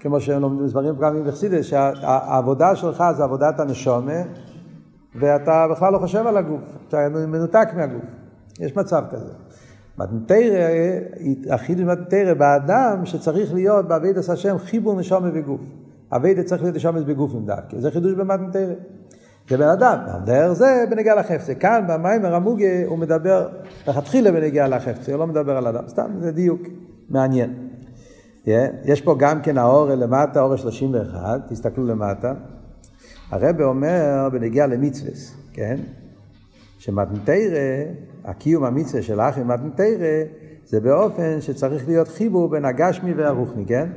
כמו 0.00 0.20
שמסברים 0.20 0.94
פעמים 1.00 1.24
בחסידס, 1.24 1.64
שהעבודה 1.64 2.76
שלך 2.76 3.04
זה 3.16 3.24
עבודת 3.24 3.60
הנשומה, 3.60 4.22
ואתה 5.14 5.66
בכלל 5.70 5.92
לא 5.92 5.98
חושב 5.98 6.26
על 6.26 6.36
הגוף, 6.36 6.76
אתה 6.88 7.08
מנותק 7.08 7.68
מהגוף. 7.76 8.04
יש 8.60 8.76
מצב 8.76 9.02
כזה. 9.10 9.32
מתנתרא, 9.98 10.68
החידוש 11.50 11.84
מתנתרא 11.84 12.34
באדם 12.34 13.00
שצריך 13.04 13.54
להיות 13.54 13.88
בעבידת 13.88 14.28
השם 14.28 14.58
חיבור 14.58 14.98
נשומה 15.00 15.28
וגוף. 15.34 15.60
עבידת 16.10 16.46
צריך 16.46 16.62
להיות 16.62 16.76
נשומת 16.76 17.04
בגופים 17.04 17.46
דווקא, 17.46 17.78
זה 17.78 17.90
חידוש 17.90 18.12
במתנתרא. 18.12 18.74
זה 19.48 19.56
בן 19.56 19.68
אדם, 19.68 19.98
דרך 20.24 20.52
זה 20.52 20.84
בנגיע 20.90 21.14
לחפצה. 21.14 21.54
כאן 21.54 21.84
במיימר 21.88 22.34
המוגה 22.34 22.86
הוא 22.86 22.98
מדבר 22.98 23.48
לכתחילה 23.88 24.32
בנגיע 24.32 24.68
לחפצה, 24.68 25.12
הוא 25.12 25.18
לא 25.18 25.26
מדבר 25.26 25.56
על 25.56 25.66
אדם, 25.66 25.88
סתם 25.88 26.10
זה 26.18 26.32
דיוק 26.32 26.60
מעניין. 27.08 27.68
יש 28.84 29.00
פה 29.00 29.14
גם 29.18 29.42
כן 29.42 29.58
האור 29.58 29.88
למטה, 29.88 30.40
אור 30.40 30.56
31, 30.56 31.40
תסתכלו 31.48 31.86
למטה. 31.86 32.32
הרב 33.30 33.60
אומר 33.60 34.28
בנגיע 34.32 34.66
למצווה, 34.66 35.12
כן? 35.52 35.76
שמתנתרא, 36.78 37.84
הקיום 38.24 38.64
המצווה 38.64 39.02
של 39.02 39.20
אחי 39.20 39.42
מתנתרא, 39.42 40.24
זה 40.66 40.80
באופן 40.80 41.40
שצריך 41.40 41.88
להיות 41.88 42.08
חיבור 42.08 42.48
בין 42.48 42.64
הגשמי 42.64 43.14
והרוחני, 43.14 43.66
כן? 43.66 43.88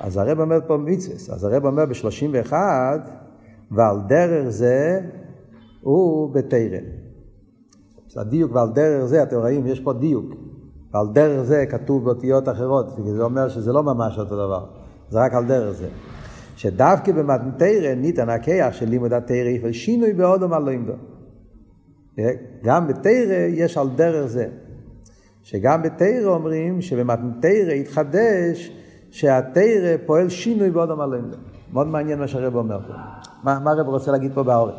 אז 0.00 0.16
הרב 0.16 0.40
אומר 0.40 0.58
פה 0.66 0.76
מצווה, 0.76 1.16
אז 1.34 1.44
הרב 1.44 1.66
אומר 1.66 1.86
ב-31, 1.86 2.52
ועל 3.70 3.96
דרך 4.08 4.48
זה 4.48 5.00
הוא 5.80 6.34
בתרא. 6.34 6.78
הדיוק 8.16 8.52
ועל 8.54 8.68
דרך 8.72 9.04
זה, 9.04 9.22
אתם 9.22 9.36
רואים, 9.36 9.66
יש 9.66 9.80
פה 9.80 9.92
דיוק. 9.92 10.34
ועל 10.94 11.06
דרך 11.12 11.42
זה 11.42 11.64
כתוב 11.70 12.04
באותיות 12.04 12.48
אחרות, 12.48 12.86
זה 13.16 13.22
אומר 13.22 13.48
שזה 13.48 13.72
לא 13.72 13.82
ממש 13.82 14.18
אותו 14.18 14.34
דבר, 14.34 14.66
זה 15.10 15.20
רק 15.20 15.34
על 15.34 15.46
דרך 15.46 15.70
זה. 15.70 15.88
שדווקא 16.62 17.12
במתנתרא 17.12 17.94
ניתן 17.94 18.28
הכיח 18.28 18.72
של 18.72 18.88
לימוד 18.88 19.12
התרא 19.12 19.48
יפעל 19.48 19.72
שינוי 19.72 20.12
באודום 20.12 20.52
על 20.52 20.62
לא 20.62 20.70
ימדו. 20.70 20.92
גם 22.64 22.88
בתרא 22.88 23.46
יש 23.48 23.78
על 23.78 23.88
דרך 23.96 24.26
זה. 24.26 24.46
שגם 25.42 25.82
בתרא 25.82 26.24
אומרים 26.24 26.80
שבמתנתרא 26.80 27.72
יתחדש 27.72 28.72
שהתרא 29.10 29.96
פועל 30.06 30.28
שינוי 30.28 30.70
באודום 30.70 31.00
על 31.00 31.10
לא 31.10 31.16
ימדו. 31.16 31.36
מאוד 31.72 31.86
מעניין 31.86 32.18
מה 32.18 32.28
שהרב 32.28 32.56
אומר 32.56 32.80
פה. 32.86 32.92
מה, 33.42 33.58
מה 33.58 33.70
הרב 33.70 33.88
רוצה 33.88 34.12
להגיד 34.12 34.34
פה 34.34 34.42
בעורק? 34.42 34.74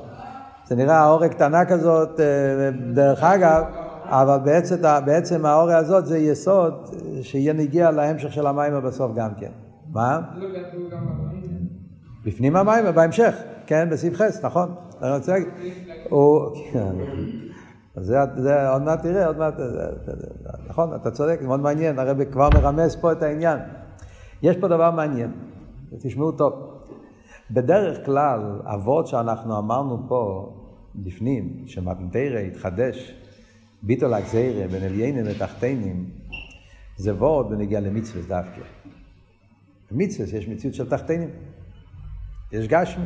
זה 0.68 0.76
נראה 0.76 0.98
העורק 0.98 1.32
קטנה 1.32 1.66
כזאת, 1.66 2.20
אה, 2.20 2.70
דרך 2.94 3.24
אגב, 3.24 3.64
אבל 4.04 4.38
בעצם, 4.46 4.76
בעצם 5.06 5.46
העורק 5.46 5.76
הזאת 5.76 6.06
זה 6.06 6.18
יסוד 6.18 6.74
שיהיה 7.22 7.54
נגיע 7.54 7.92
להמשך 7.92 8.34
של 8.34 8.48
המים 8.48 8.74
בסוף 8.84 9.12
גם 9.16 9.30
כן. 9.38 9.52
מה? 9.94 10.20
בפנים 12.26 12.56
המים, 12.56 12.86
בהמשך, 12.96 13.36
כן, 13.66 13.90
בסעיף 13.90 14.16
חס, 14.16 14.46
נכון. 14.46 14.76
אני 15.02 15.16
רוצה 15.16 15.32
להגיד, 15.32 15.50
זה, 17.96 18.18
זה 18.36 18.70
עוד 18.70 18.82
מעט 18.82 19.02
תראה, 19.02 19.28
עוד 19.28 19.38
מעט, 19.38 19.54
נכון, 20.68 20.96
אתה 20.96 21.12
צודק, 21.12 21.40
מאוד 21.42 21.60
מעניין, 21.60 22.00
הרב 22.00 22.24
כבר 22.24 22.50
מרמז 22.54 22.96
פה 22.96 23.12
את 23.12 23.24
העניין. 23.24 23.60
יש 24.44 24.58
פה 24.58 24.68
דבר 24.68 24.92
מעניין, 24.92 25.32
תשמעו 26.00 26.32
טוב. 26.32 26.54
בדרך 27.52 28.06
כלל, 28.06 28.60
אבות 28.66 29.08
שאנחנו 29.08 29.58
אמרנו 29.58 30.06
פה 30.08 30.54
בפנים, 30.96 31.64
שמתנתרא 31.66 32.40
התחדש, 32.40 33.14
ביטול 33.84 34.14
הגזירה 34.14 34.68
בין 34.68 34.84
עליינים 34.84 35.26
לתחתינים, 35.26 36.10
זה 36.98 37.14
וורד 37.14 37.50
בנגיע 37.50 37.80
למצווה 37.80 38.22
דווקא. 38.22 38.62
במצווה 39.92 40.38
יש 40.38 40.48
מציאות 40.48 40.76
של 40.76 40.90
תחתינים. 40.90 41.30
יש 42.54 42.68
גשמי, 42.68 43.06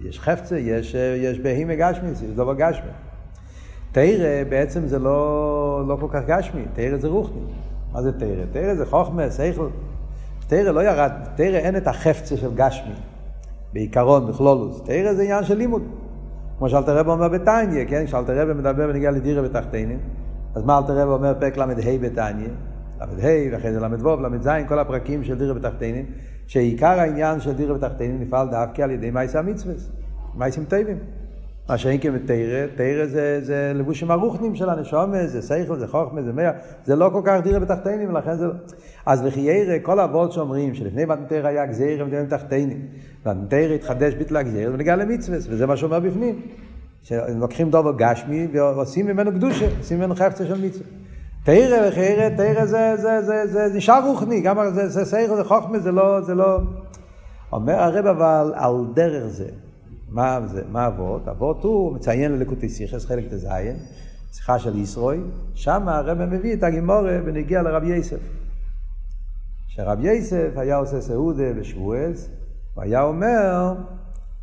יש 0.00 0.20
חפצה, 0.20 0.58
יש, 0.58 0.94
יש 1.18 1.38
בהימה 1.38 1.74
גשמי, 1.74 2.08
יש 2.10 2.22
דבר 2.22 2.54
גשמי. 2.54 2.90
תרא 3.92 4.44
בעצם 4.48 4.86
זה 4.86 4.98
לא, 4.98 5.84
לא 5.88 5.96
כל 6.00 6.08
כך 6.10 6.20
גשמי, 6.26 6.62
תרא 6.74 6.96
זה 6.96 7.08
רוחני. 7.08 7.40
מה 7.92 8.02
זה 8.02 8.12
תרא? 8.18 8.44
תרא 8.52 8.74
זה 8.74 8.86
חוכמה, 8.86 9.30
שכל. 9.30 9.68
תרא 10.46 10.70
לא 10.70 10.80
ירד, 10.80 11.12
תרא 11.34 11.56
אין 11.56 11.76
את 11.76 11.86
החפצה 11.86 12.36
של 12.36 12.54
גשמי. 12.54 12.94
בעיקרון, 13.72 14.26
בכלולוס. 14.26 14.82
תרא 14.84 15.14
זה 15.14 15.22
עניין 15.22 15.44
של 15.44 15.54
לימוד. 15.54 15.82
כמו 16.58 16.68
שאלתר 16.68 16.98
רב 16.98 17.08
אומר 17.08 17.28
בתניא, 17.28 17.84
כן? 17.88 18.06
שאלתר 18.06 18.38
רב 18.40 18.52
מדבר 18.56 18.86
בנגיע 18.86 19.10
לדירה 19.10 19.42
בתחתינים. 19.42 19.98
אז 20.54 20.64
מה 20.64 20.78
אלתר 20.78 20.98
רב 20.98 21.08
אומר 21.08 21.34
פרק 21.40 21.56
ל"ה 21.56 21.66
בתניא? 22.00 22.48
ל"ה, 23.00 23.06
ואחרי 23.52 23.72
זה 23.72 23.80
ל"ו, 23.80 24.16
ל"ז, 24.16 24.48
כל 24.68 24.78
הפרקים 24.78 25.24
של 25.24 25.38
דירה 25.38 25.54
בתחתינים, 25.54 26.06
שעיקר 26.46 27.00
העניין 27.00 27.40
של 27.40 27.52
דירה 27.52 27.74
בתחתינים 27.74 28.20
נפעל 28.20 28.48
דווקא 28.50 28.82
על 28.82 28.90
ידי 28.90 29.10
מייסה 29.10 29.38
המצווה, 29.38 29.74
מייסים 30.34 30.64
טובים. 30.64 30.98
מה 31.68 31.78
שאין 31.78 32.00
כמתרא, 32.00 32.66
תרא 32.76 33.06
זה, 33.06 33.40
זה 33.42 33.72
לבושים 33.74 34.10
הרוחנים 34.10 34.54
של 34.54 34.70
הנשומה, 34.70 35.26
זה 35.26 35.42
שכל, 35.42 35.78
זה 35.78 35.86
חוכמה, 35.88 36.22
זה 36.22 36.32
מאה, 36.32 36.50
זה 36.84 36.96
לא 36.96 37.10
כל 37.12 37.20
כך 37.24 37.40
דירה 37.42 37.58
בתחתינים, 37.58 38.08
ולכן 38.08 38.36
זה 38.36 38.46
לא... 38.46 38.52
אז 39.06 39.24
לחיירא, 39.24 39.78
כל 39.82 40.00
אבות 40.00 40.32
שאומרים 40.32 40.74
שלפני 40.74 41.04
מתנתרא 41.04 41.48
היה 41.48 41.66
גזירה 41.66 42.04
ומתנתרא 42.04 42.38
בתחתינים, 42.38 42.86
מתנתרא 43.20 43.74
התחדש 43.74 44.14
ביטלה 44.14 44.42
גזירה 44.42 44.74
ונגיע 44.74 44.96
למצווה, 44.96 45.38
וזה 45.38 45.66
מה 45.66 45.76
שאומר 45.76 46.00
בפנים. 46.00 46.42
שלוקחים 47.02 47.70
דובר 47.70 47.92
גשמי 47.96 48.48
ועושים 48.52 49.06
ממנו 49.06 49.32
קדושה, 49.32 49.68
עושים 49.78 49.98
ממנו 49.98 50.14
חפצה 50.14 50.46
של 50.46 50.66
מצווה. 50.66 50.86
תרא 51.44 51.88
וחיירא, 51.88 52.28
תרא 52.36 52.66
זה, 52.66 52.96
זה, 52.96 53.22
זה, 53.22 53.46
זה, 53.46 53.68
זה 53.68 53.76
נשאר 53.76 54.06
רוחני, 54.06 54.40
גם 54.40 54.56
זה, 54.74 54.88
זה 54.88 55.04
שכל, 55.04 55.36
זה 55.36 55.44
חוכמה, 55.44 55.78
זה 55.78 55.92
לא, 55.92 56.20
זה 56.20 56.34
לא... 56.34 56.58
אומר 57.52 57.74
הרב 57.74 58.06
אבל 58.06 58.52
על 58.54 58.86
דרך 58.94 59.26
זה. 59.26 59.48
מה 60.08 60.40
זה, 60.46 60.62
מה 60.72 60.86
אבות? 60.86 61.28
אבות 61.28 61.64
הוא 61.64 61.94
מציין 61.94 62.32
ללקוטי 62.32 62.68
סיכס, 62.68 63.06
חלק 63.06 63.24
ט"ז, 63.28 63.46
שיחה 64.32 64.58
של 64.58 64.78
ישרוי, 64.78 65.20
שם 65.54 65.88
הרב 65.88 66.24
מביא 66.24 66.54
את 66.54 66.62
הגימורה 66.62 67.18
ונגיע 67.24 67.62
לרב 67.62 67.84
יסף. 67.84 68.20
שרב 69.68 69.98
יסף 70.02 70.50
היה 70.56 70.76
עושה 70.76 71.00
סעודה 71.00 71.52
בשבועס, 71.52 72.28
והיה 72.76 73.02
אומר, 73.02 73.74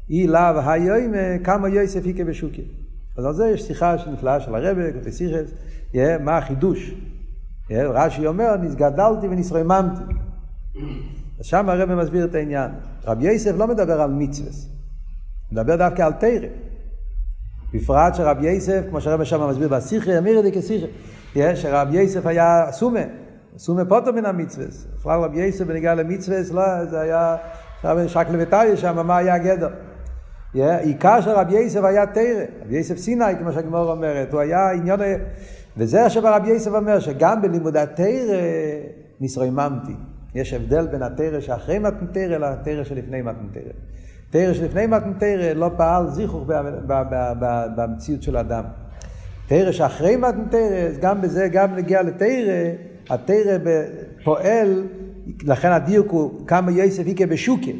אי 0.09 0.27
לאו 0.27 0.59
היומה 0.65 1.39
כמה 1.43 1.69
יוסף 1.69 2.05
היכה 2.05 2.23
בשוקי. 2.23 2.80
אז 3.17 3.25
על 3.25 3.33
זה 3.33 3.47
יש 3.47 3.61
שיחה 3.61 3.95
נפלאה 4.13 4.39
של 4.39 4.55
הרב, 4.55 4.77
קוטי 4.93 5.11
סיכס, 5.11 5.51
מה 6.19 6.37
החידוש. 6.37 6.93
רש"י 7.71 8.27
אומר, 8.27 8.57
נסגדלתי 8.57 9.27
ונסרממתי. 9.27 10.01
אז 11.39 11.45
שם 11.45 11.69
הרב 11.69 11.95
מסביר 11.95 12.25
את 12.25 12.35
העניין. 12.35 12.71
רב 13.05 13.17
יסף 13.21 13.51
לא 13.57 13.67
מדבר 13.67 14.01
על 14.01 14.11
מצווה. 14.11 14.51
מדבר 15.51 15.75
דווקא 15.75 16.01
על 16.01 16.13
תרא. 16.13 16.47
בפרט 17.73 18.15
שרב 18.15 18.37
יסף, 18.41 18.81
כמו 18.89 19.01
שהרב 19.01 19.23
שם 19.23 19.49
מסביר 19.49 19.67
בסיכרי, 19.67 20.17
אמיר 20.17 20.39
את 20.39 20.43
זה 20.43 20.51
כסיכרי, 20.51 21.55
שרב 21.55 21.87
יסף 21.91 22.25
היה 22.25 22.65
סומה, 22.71 22.99
סומה 23.57 23.85
פוטו 23.85 24.13
מן 24.13 24.25
המצווה. 24.25 24.65
בכלל 24.99 25.19
רב 25.19 25.33
יסף 25.33 25.65
בניגע 25.65 25.95
למצווה, 25.95 26.37
לא, 26.53 26.85
זה 26.85 26.99
היה, 26.99 27.35
שם 27.81 28.07
שקלה 28.07 28.37
וטליה 28.39 28.77
שם, 28.77 29.07
מה 29.07 29.17
היה 29.17 29.35
הגדר. 29.35 29.69
עיקר 30.53 31.21
של 31.21 31.29
רב 31.29 31.47
יסף 31.51 31.83
היה 31.83 32.05
תרא, 32.05 32.43
רב 32.65 32.71
יסף 32.71 32.97
סיני, 32.97 33.35
כמו 33.39 33.51
שהגמור 33.51 33.91
אומרת, 33.91 34.33
הוא 34.33 34.41
היה 34.41 34.71
עניון, 34.71 34.99
וזה 35.77 36.05
עכשיו 36.05 36.23
רב 36.25 36.43
יסף 36.45 36.71
אומר, 36.71 36.99
שגם 36.99 37.41
בלימוד 37.41 37.77
התרא 37.77 38.37
נסרממתי. 39.21 39.93
יש 40.35 40.53
הבדל 40.53 40.87
בין 40.87 41.03
התרא 41.03 41.39
שאחרי 41.39 41.79
מתנתרא 41.79 42.37
לתרא 42.37 42.83
שלפני 42.83 43.21
מתנתרא. 43.21 43.71
תרא 44.29 44.53
שלפני 44.53 44.87
מתן 44.87 45.13
תרא 45.13 45.53
לא 45.53 45.71
פעל 45.77 46.09
זיכוך 46.09 46.43
במציאות 47.75 48.23
של 48.23 48.37
אדם. 48.37 48.63
תרא 49.47 49.71
שאחרי 49.71 50.15
מתן 50.15 50.43
תרא, 50.49 50.89
גם 51.01 51.21
בזה, 51.21 51.47
גם 51.51 51.75
נגיע 51.75 52.01
לתרא, 52.01 52.71
התרא 53.09 53.57
פועל, 54.23 54.83
לכן 55.43 55.71
הדיוק 55.71 56.11
הוא 56.11 56.47
כמה 56.47 56.71
יוסף 56.71 57.05
היקה 57.05 57.25
בשוקה. 57.25 57.71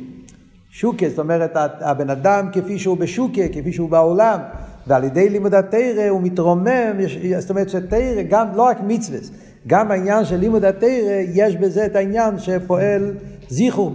שוקה, 0.73 1.09
זאת 1.09 1.19
אומרת, 1.19 1.51
הבן 1.81 2.09
אדם 2.09 2.49
כפי 2.51 2.79
שהוא 2.79 2.97
בשוקה, 2.97 3.41
כפי 3.51 3.73
שהוא 3.73 3.89
בעולם, 3.89 4.39
ועל 4.87 5.03
ידי 5.03 5.29
לימוד 5.29 5.53
התרא 5.53 6.09
הוא 6.09 6.21
מתרומם, 6.21 6.93
זאת 7.39 7.49
אומרת 7.49 7.69
שתרא, 7.69 8.21
גם 8.29 8.47
לא 8.55 8.63
רק 8.63 8.77
מצווה, 8.87 9.19
גם 9.67 9.91
העניין 9.91 10.25
של 10.25 10.35
לימוד 10.35 10.65
התרא, 10.65 11.21
יש 11.33 11.55
בזה 11.55 11.85
את 11.85 11.95
העניין 11.95 12.39
שפועל 12.39 13.13
זיכוך 13.49 13.91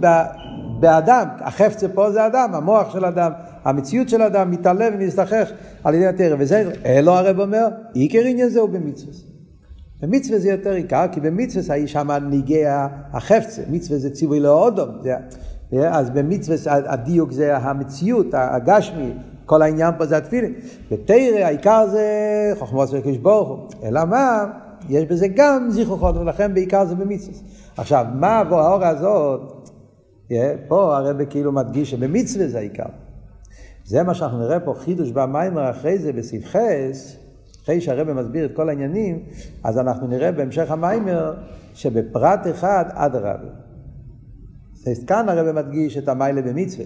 באדם, 0.79 1.27
החפצה 1.39 1.87
פה 1.87 2.11
זה 2.11 2.25
אדם, 2.25 2.49
המוח 2.53 2.93
של 2.93 3.05
אדם, 3.05 3.31
המציאות 3.63 4.09
של 4.09 4.21
אדם 4.21 4.51
מתעלם 4.51 4.93
ומסתכך 4.99 5.49
על 5.83 5.93
ידי 5.93 6.07
התרא, 6.07 6.35
וזה, 6.39 6.69
אלו 6.85 7.11
הרב 7.11 7.39
אומר, 7.39 7.67
עיקר 7.93 8.21
עניין 8.25 8.49
זהו 8.49 8.67
במצווה. 8.67 9.13
במצווה 10.01 10.39
זה 10.39 10.49
יותר 10.49 10.71
עיקר, 10.71 11.05
כי 11.11 11.19
במצווה 11.19 11.75
האיש 11.75 11.91
שם 11.91 12.11
ניגע 12.11 12.87
החפצה, 13.13 13.61
מצווה 13.69 13.99
זה 13.99 14.09
ציווי 14.09 14.39
לאודום, 14.39 14.89
אז 15.73 16.09
במצווה 16.09 16.57
הדיוק 16.65 17.31
זה 17.31 17.57
המציאות, 17.57 18.27
הגשמי, 18.33 19.11
כל 19.45 19.61
העניין 19.61 19.93
פה 19.97 20.05
זה 20.05 20.17
התפילין. 20.17 20.53
בתרא 20.91 21.15
העיקר 21.43 21.87
זה 21.87 22.05
חוכמות 22.59 22.89
של 22.89 22.97
הקדוש 22.97 23.17
ברוך 23.17 23.49
הוא. 23.49 23.67
אלא 23.83 24.05
מה? 24.05 24.45
יש 24.89 25.05
בזה 25.05 25.27
גם 25.35 25.67
זיכרוך 25.69 26.01
ולכן 26.01 26.53
בעיקר 26.53 26.85
זה 26.85 26.95
במצווה. 26.95 27.37
עכשיו, 27.77 28.05
מה 28.15 28.39
עבור 28.39 28.59
האור 28.59 28.85
הזאת? 28.85 29.69
פה 30.67 30.97
הרב 30.97 31.25
כאילו 31.25 31.51
מדגיש 31.51 31.91
שבמצווה 31.91 32.47
זה 32.47 32.57
העיקר. 32.57 32.89
זה 33.85 34.03
מה 34.03 34.13
שאנחנו 34.13 34.39
נראה 34.39 34.59
פה, 34.59 34.73
חידוש 34.73 35.11
במיימר 35.11 35.69
אחרי 35.69 35.97
זה 35.97 36.13
בסעיף 36.13 36.45
חס, 36.45 37.17
אחרי 37.63 37.81
שהרבא 37.81 38.13
מסביר 38.13 38.45
את 38.45 38.51
כל 38.55 38.69
העניינים, 38.69 39.23
אז 39.63 39.77
אנחנו 39.77 40.07
נראה 40.07 40.31
בהמשך 40.31 40.71
המיימר 40.71 41.33
שבפרט 41.73 42.47
אחד 42.51 42.85
עד 42.89 43.15
רבי. 44.81 45.05
כאן 45.07 45.29
הרבא 45.29 45.51
מדגיש 45.51 45.97
את 45.97 46.09
המיילה 46.09 46.41
במצווה, 46.41 46.85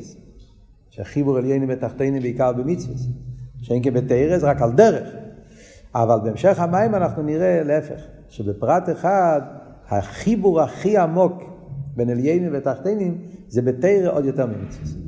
שחיבור 0.89 1.37
עליינים 1.37 1.69
ותחתינים 1.71 2.21
בעיקר 2.21 2.53
במצווה, 2.53 2.95
שאין 3.61 3.83
כבתרס 3.83 4.43
רק 4.43 4.61
על 4.61 4.71
דרך. 4.71 5.07
אבל 5.95 6.19
בהמשך 6.23 6.59
המים 6.59 6.95
אנחנו 6.95 7.23
נראה 7.23 7.63
להפך, 7.63 8.01
שבפרט 8.29 8.89
אחד 8.89 9.41
החיבור 9.89 10.61
הכי 10.61 10.97
עמוק 10.97 11.43
בין 11.95 12.09
עליינים 12.09 12.49
ותחתינים 12.53 13.17
זה 13.47 13.61
בתרא 13.61 14.11
עוד 14.11 14.25
יותר 14.25 14.45
ממצווה. 14.45 15.01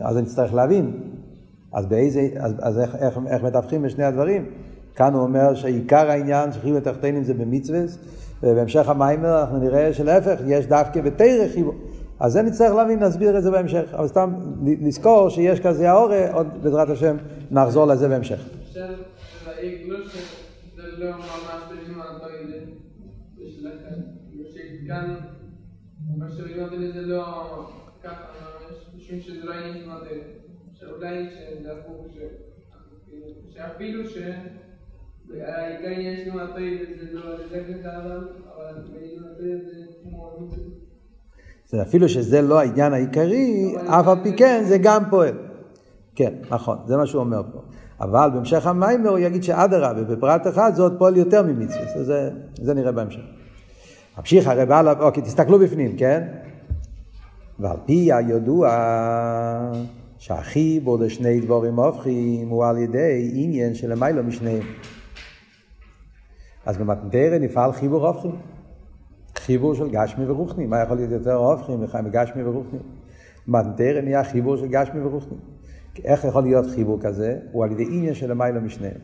אז 0.00 0.18
אני 0.18 0.26
צריך 0.26 0.54
להבין, 0.54 0.92
אז 1.72 1.86
באיזה, 1.86 2.28
אז, 2.38 2.52
אז 2.58 2.78
איך, 2.78 2.96
איך, 2.96 3.18
איך 3.26 3.42
מתווכים 3.42 3.82
בשני 3.82 4.04
הדברים? 4.04 4.44
כאן 4.94 5.14
הוא 5.14 5.22
אומר 5.22 5.54
שעיקר 5.54 6.10
העניין 6.10 6.52
של 6.52 6.60
חיבור 6.60 6.78
ותחתינים 6.78 7.24
זה 7.24 7.34
במצווה, 7.34 7.80
ובהמשך 8.42 8.88
המיימר 8.88 9.40
אנחנו 9.40 9.58
נראה 9.58 9.92
שלהפך, 9.92 10.40
יש 10.46 10.66
דווקא 10.66 11.00
בתרא 11.00 11.48
חיבור. 11.54 11.74
אז 12.20 12.32
זה 12.32 12.42
נצטרך 12.42 12.74
להבין, 12.74 12.98
נסביר 12.98 13.38
את 13.38 13.42
זה 13.42 13.50
בהמשך. 13.50 13.94
אבל 13.94 14.06
סתם 14.06 14.34
לזכור 14.80 15.28
שיש 15.28 15.60
כזה 15.60 15.90
האורה, 15.90 16.32
עוד 16.32 16.46
בעזרת 16.62 16.88
השם 16.88 17.16
נחזור 17.50 17.86
לזה 17.86 18.08
בהמשך. 18.08 18.40
שאפילו 33.50 34.08
שהעיקר 34.08 35.88
עניין 35.88 36.24
של 36.24 36.30
מעטוי 36.30 36.78
זה 37.00 37.12
לא 37.12 37.38
ללכת 37.38 37.84
לעולם, 37.84 38.26
אבל 38.56 38.74
זה 38.86 39.86
כמו 40.02 40.48
זה 40.50 40.62
אפילו 41.82 42.08
שזה 42.08 42.42
לא 42.42 42.60
העניין 42.60 42.92
העיקרי, 42.92 43.74
אף 43.86 44.08
על 44.08 44.18
פי 44.22 44.36
כן 44.36 44.64
זה 44.68 44.78
גם 44.78 45.02
פועל. 45.10 45.34
כן, 46.14 46.32
נכון, 46.50 46.78
זה 46.86 46.96
מה 46.96 47.06
שהוא 47.06 47.20
אומר 47.20 47.42
פה. 47.52 47.60
אבל 48.00 48.30
בהמשך 48.34 48.66
המיימר 48.66 49.10
הוא 49.10 49.18
יגיד 49.18 49.42
שאדרבה, 49.42 50.02
בפרט 50.02 50.46
אחד 50.46 50.72
זה 50.74 50.82
עוד 50.82 50.98
פועל 50.98 51.16
יותר 51.16 51.42
ממצווה, 51.42 52.04
זה, 52.04 52.30
זה 52.62 52.74
נראה 52.74 52.92
בהמשך. 52.92 53.20
ממשיך 54.18 54.46
הרי 54.46 54.66
בעל, 54.66 54.88
אוקיי, 54.88 55.22
תסתכלו 55.22 55.58
בפנים, 55.58 55.96
כן? 55.96 56.28
ועל 57.58 57.76
פי 57.86 58.12
הידוע 58.12 58.70
שהחיבור 60.18 60.98
לשני 60.98 61.40
דבורים 61.40 61.78
הופכים 61.78 62.48
הוא 62.48 62.66
על 62.66 62.78
ידי 62.78 63.30
עניין 63.34 63.74
שלמיילו 63.74 64.24
משניהם. 64.24 64.62
אז 66.66 66.76
במתנתרא 66.76 67.38
נפעל 67.38 67.72
חיבור 67.72 68.06
הופכים. 68.06 68.36
חיבור 69.44 69.74
של 69.74 69.88
גשמי 69.90 70.24
ורוחני. 70.26 70.66
מה 70.66 70.80
יכול 70.80 70.96
להיות 70.96 71.10
יותר 71.10 71.34
הופכי 71.34 71.72
מגשמי 72.02 72.42
ורוחני? 72.42 72.78
מנטרה 73.48 74.00
נהיה 74.00 74.24
חיבור 74.24 74.56
של 74.56 74.66
גשמי 74.66 75.00
ורוחני. 75.00 75.38
איך 76.04 76.24
יכול 76.24 76.42
להיות 76.42 76.66
חיבור 76.74 76.98
כזה? 77.00 77.38
הוא 77.52 77.64
על 77.64 77.72
ידי 77.72 77.86
עניין 77.90 78.14
של 78.14 78.30
למעלה 78.30 78.60
משניהם. 78.60 79.00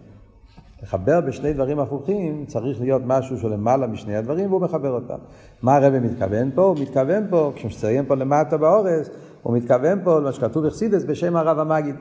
לחבר 0.82 1.20
בשני 1.20 1.52
דברים 1.52 1.78
הפוכים 1.78 2.44
צריך 2.46 2.80
להיות 2.80 3.02
משהו 3.06 3.38
של 3.38 3.48
למעלה 3.48 3.86
משני 3.86 4.16
הדברים 4.16 4.50
והוא 4.50 4.60
מחבר 4.60 4.90
אותם. 4.90 5.18
מה 5.62 5.76
הרב 5.76 5.98
מתכוון 5.98 6.50
פה? 6.54 6.62
הוא 6.62 6.76
מתכוון 6.80 7.26
פה, 7.30 7.52
כשמציין 7.54 8.04
פה 8.06 8.14
למטה 8.14 8.56
באורס, 8.56 9.10
הוא 9.42 9.56
מתכוון 9.56 10.00
פה 10.04 10.20
למה 10.20 10.32
שכתוב 10.32 10.66
בחסידס 10.66 11.04
בשם 11.04 11.36
הרב 11.36 11.58
המגיד. 11.58 11.94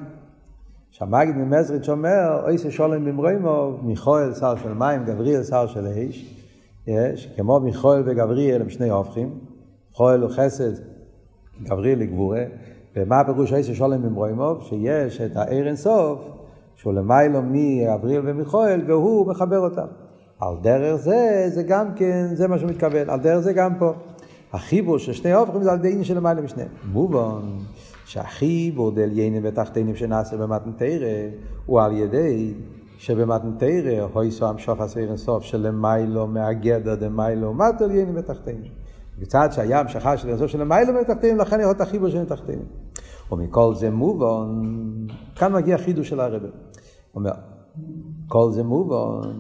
שהמגיד 0.92 1.36
ממזריץ' 1.38 1.90
אומר, 1.90 2.44
אוי 2.44 2.58
ששולם 2.58 3.06
במרוימו, 3.06 3.78
מיכואל 3.84 4.34
שר 4.34 4.56
של 4.56 4.74
מים, 4.74 5.06
גבריאל 5.06 5.44
שר 5.44 5.68
של 5.68 5.88
אש. 5.88 6.35
יש, 6.88 7.30
כמו 7.36 7.60
מיכואל 7.60 8.04
וגבריאל 8.06 8.62
הם 8.62 8.70
שני 8.70 8.90
הופכים, 8.90 9.40
מיכואל 9.90 10.22
הוא 10.22 10.30
חסד, 10.30 10.72
גבריאל 11.64 12.00
היא 12.00 12.10
גבורה, 12.10 12.44
ומה 12.96 13.20
הפירוש 13.20 13.54
עשר 13.54 13.74
שולם 13.74 14.02
ממרוימוב? 14.02 14.64
שיש 14.64 15.22
את 15.22 15.38
האר 15.38 15.68
אינסוף, 15.68 16.20
שהוא 16.76 16.94
למיילו 16.94 17.42
מגבריאל 17.42 18.22
ומיכואל, 18.26 18.82
והוא 18.88 19.28
מחבר 19.28 19.60
אותם. 19.60 19.88
על 20.40 20.56
דרך 20.62 20.96
זה, 20.96 21.46
זה 21.48 21.64
גם 21.64 21.94
כן, 21.96 22.28
זה 22.34 22.48
מה 22.48 22.60
שהוא 22.60 22.70
מתכוון, 22.70 23.10
על 23.10 23.20
דרך 23.20 23.40
זה 23.40 23.54
גם 23.54 23.76
פה. 23.80 23.94
החיבור 24.54 24.98
של 24.98 25.14
שני 25.14 25.34
הופכים 25.34 25.64
זה 25.64 25.72
על 25.72 25.80
עניין 25.84 26.04
של 26.04 26.18
למעלה 26.18 26.42
משניהם. 26.42 26.70
מובן 26.92 27.42
שהחיבור 28.06 28.92
דל 28.92 29.18
יינים 29.18 29.42
ותחתינים 29.46 29.96
שנעשה 29.96 30.38
במתנתרא 30.38 31.08
הוא 31.66 31.82
על 31.82 31.92
ידי 31.92 32.54
שבמתנתרא 32.98 34.08
הויסו 34.14 34.46
המשוך 34.46 34.82
הסעיר 34.82 35.10
אינסוף 35.10 35.44
שלמיילו 35.44 36.28
מהגדר 36.28 36.96
דמיילו 36.96 37.54
מטר 37.54 37.92
יינים 37.92 38.16
ותחתינים. 38.18 38.72
בצד 39.20 39.50
שהיה 39.52 39.80
המשכה 39.80 40.18
של 40.18 40.30
אינסוף 40.30 40.48
שלמיילו 40.52 40.94
ותחתינים, 41.02 41.38
לכן 41.38 41.60
יכול 41.60 41.72
את 41.72 41.82
החיבור 41.82 42.10
של 42.10 42.26
תחתינים. 42.26 42.66
ומכל 43.32 43.76
זה 43.76 43.92
מובן, 43.92 44.62
כאן 45.36 45.54
מגיע 45.54 45.78
חידוש 45.78 46.10
של 46.10 46.20
הרב. 46.20 46.42
אומר, 47.16 47.32
כל 48.28 48.52
זה 48.52 48.64
מובן, 48.64 49.32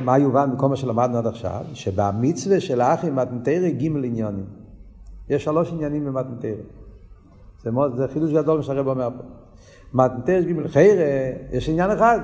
מה 0.00 0.18
יובן 0.18 0.50
מכל 0.50 0.68
מה 0.68 0.76
שלמדנו 0.76 1.18
עד 1.18 1.26
עכשיו? 1.26 1.64
שבמצווה 1.74 2.60
של 2.60 2.80
האחים 2.80 3.16
מתנתרא 3.16 3.68
ג' 3.68 3.84
עניונים. 3.84 4.46
יש 5.28 5.44
שלוש 5.44 5.72
עניינים 5.72 6.04
במתנתרא. 6.04 6.62
זה, 7.94 8.08
חידוש 8.12 8.32
גדול 8.32 8.56
מה 8.56 8.62
שהרב 8.62 8.88
אומר 8.88 9.08
פה. 9.16 9.22
מתנתרא 9.94 10.40
ג' 10.40 10.66
חיירה, 10.66 11.04
יש 11.52 11.68
עניין 11.68 11.90
אחד. 11.90 12.20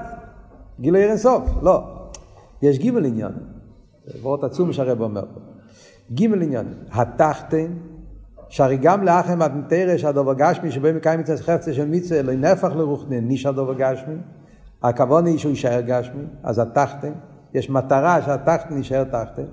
גילוי 0.80 1.00
עיר 1.00 1.10
אינסוף, 1.10 1.42
לא. 1.62 1.82
יש 2.62 2.78
גימל 2.78 3.06
עניין, 3.06 3.32
ועוד 4.22 4.44
עצום 4.44 4.72
שהרב 4.72 5.00
אומר 5.00 5.24
פה. 5.34 5.40
גימל 6.10 6.42
עניין, 6.42 6.66
התחתן, 6.92 7.72
שהרי 8.48 8.76
גם 8.76 9.04
לאחם 9.04 9.38
מתנתרא 9.38 9.96
שהדובר 9.96 10.34
גשמי 10.34 10.70
שבו 10.70 10.88
מקיים 10.94 11.20
מצווה 11.20 11.38
חפצה 11.38 11.72
של 11.72 11.88
מצווה 11.88 12.22
לא 12.22 12.32
נהפך 12.32 12.72
לרוחנין, 12.76 13.28
ניש 13.28 13.46
הדובר 13.46 13.74
גשמי, 13.74 14.14
הכוונה 14.82 15.28
היא 15.28 15.38
שהוא 15.38 15.50
יישאר 15.50 15.80
גשמי, 15.80 16.22
אז 16.42 16.58
התחתן, 16.58 17.12
יש 17.54 17.70
מטרה 17.70 18.22
שהתחתן 18.22 18.76
יישאר 18.76 19.04
תחתן, 19.04 19.46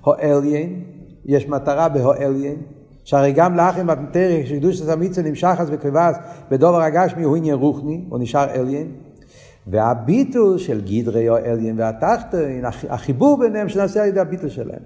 הואליין, 0.00 0.84
יש 1.24 1.48
מטרה 1.48 1.88
בהואליין, 1.88 2.56
שהרי 3.04 3.32
גם 3.32 3.56
לאחים 3.56 3.86
מתנתרא 3.86 4.44
שקידוש 4.44 4.80
המצווה 4.80 5.28
נמשך 5.28 5.54
אז 5.58 5.68
וכבש 5.72 6.16
בדובר 6.50 6.82
הגשמי 6.82 7.22
הוא 7.22 7.36
עניין 7.36 7.54
רוחני, 7.54 8.04
הוא 8.08 8.18
נשאר 8.18 8.50
אליין, 8.50 8.92
והביטול 9.66 10.58
של 10.58 10.80
גדרי 10.80 11.28
או 11.28 11.36
אליין 11.36 11.80
והתחתן, 11.80 12.60
החיבור 12.88 13.38
ביניהם 13.38 13.68
שנעשה 13.68 14.02
על 14.02 14.08
ידי 14.08 14.20
הביטול 14.20 14.48
שלהם. 14.48 14.82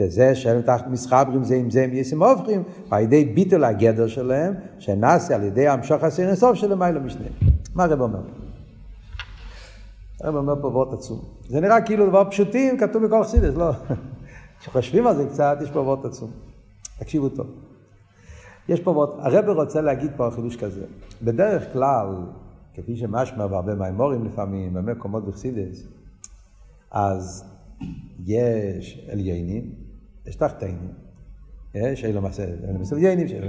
וזה 0.00 0.34
שהם 0.34 0.62
תחת 0.62 0.86
מסחברים 0.86 1.44
זה 1.44 1.54
עם 1.54 1.70
זה 1.70 1.84
עם 1.84 1.92
יסים 1.92 2.22
הופכים, 2.22 2.62
ועל 2.88 3.02
ידי 3.02 3.24
ביטול 3.24 3.64
הגדר 3.64 4.06
שלהם, 4.06 4.54
שנעשה 4.78 5.34
על 5.34 5.42
ידי 5.42 5.68
המשוך 5.68 6.04
הסיר 6.04 6.28
אינסוף 6.28 6.54
של 6.54 6.72
למעלה 6.72 7.00
משנה. 7.00 7.26
מה 7.74 7.84
הרב 7.84 8.00
אומר? 8.00 8.20
הרב 10.20 10.36
אומר 10.36 10.62
פה 10.62 10.68
וורט 10.68 10.92
עצום. 10.92 11.20
זה 11.48 11.60
נראה 11.60 11.80
כאילו 11.80 12.06
דבר 12.08 12.24
פשוטים, 12.30 12.78
כתוב 12.78 13.06
בכל 13.06 13.24
חסידס, 13.24 13.54
לא. 13.54 13.70
כשחושבים 14.60 15.06
על 15.06 15.16
זה 15.16 15.26
קצת, 15.26 15.58
יש 15.62 15.70
פה 15.70 15.80
וורט 15.80 16.04
עצום. 16.04 16.30
תקשיבו 16.98 17.28
טוב. 17.28 17.46
יש 18.68 18.80
פה 18.80 18.90
וורט, 18.90 19.10
הרב 19.18 19.48
רוצה 19.48 19.80
להגיד 19.80 20.10
פה 20.16 20.30
חידוש 20.34 20.56
כזה. 20.56 20.84
בדרך 21.22 21.72
כלל, 21.72 22.06
כפי 22.76 22.96
שמשמע 22.96 23.46
בהרבה 23.46 23.74
מימורים 23.74 24.24
לפעמים, 24.24 24.74
במקומות 24.74 25.26
בחסידס, 25.26 25.86
אז 26.90 27.44
יש 28.26 29.08
עליינים, 29.12 29.70
יש 30.26 30.36
תחתינים, 30.36 30.92
יש 31.74 32.04
אילו 32.04 32.22
מסליינים, 32.78 33.26
יש 33.26 33.32
אילו 33.32 33.48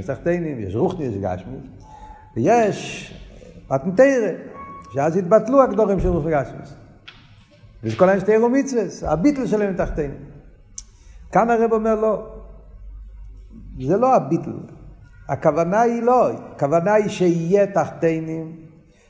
יש 0.67 0.75
רוחני, 0.75 1.05
יש 1.05 1.15
גשמי, 1.17 1.57
ויש 2.35 3.13
מתנתרא, 3.71 4.31
שאז 4.93 5.17
התבטלו 5.17 5.63
הגדורים 5.63 5.99
של 5.99 6.07
רוח 6.07 6.25
וגשמי. 6.25 6.77
וזה 7.83 7.95
כל 7.97 8.05
העניין 8.05 8.19
שתהיה 8.19 8.39
מצווה, 8.39 9.11
הביטל 9.11 9.47
שלהם 9.47 9.77
תחתינים. 9.77 10.17
כאן 11.31 11.49
הרב 11.49 11.73
אומר 11.73 11.95
לא, 11.95 12.35
זה 13.87 13.97
לא 13.97 14.15
הביטל, 14.15 14.57
הכוונה 15.29 15.81
היא 15.81 16.01
לא, 16.01 16.29
הכוונה 16.31 16.93
היא 16.93 17.09
שיהיה 17.09 17.67
תחתינים, 17.67 18.66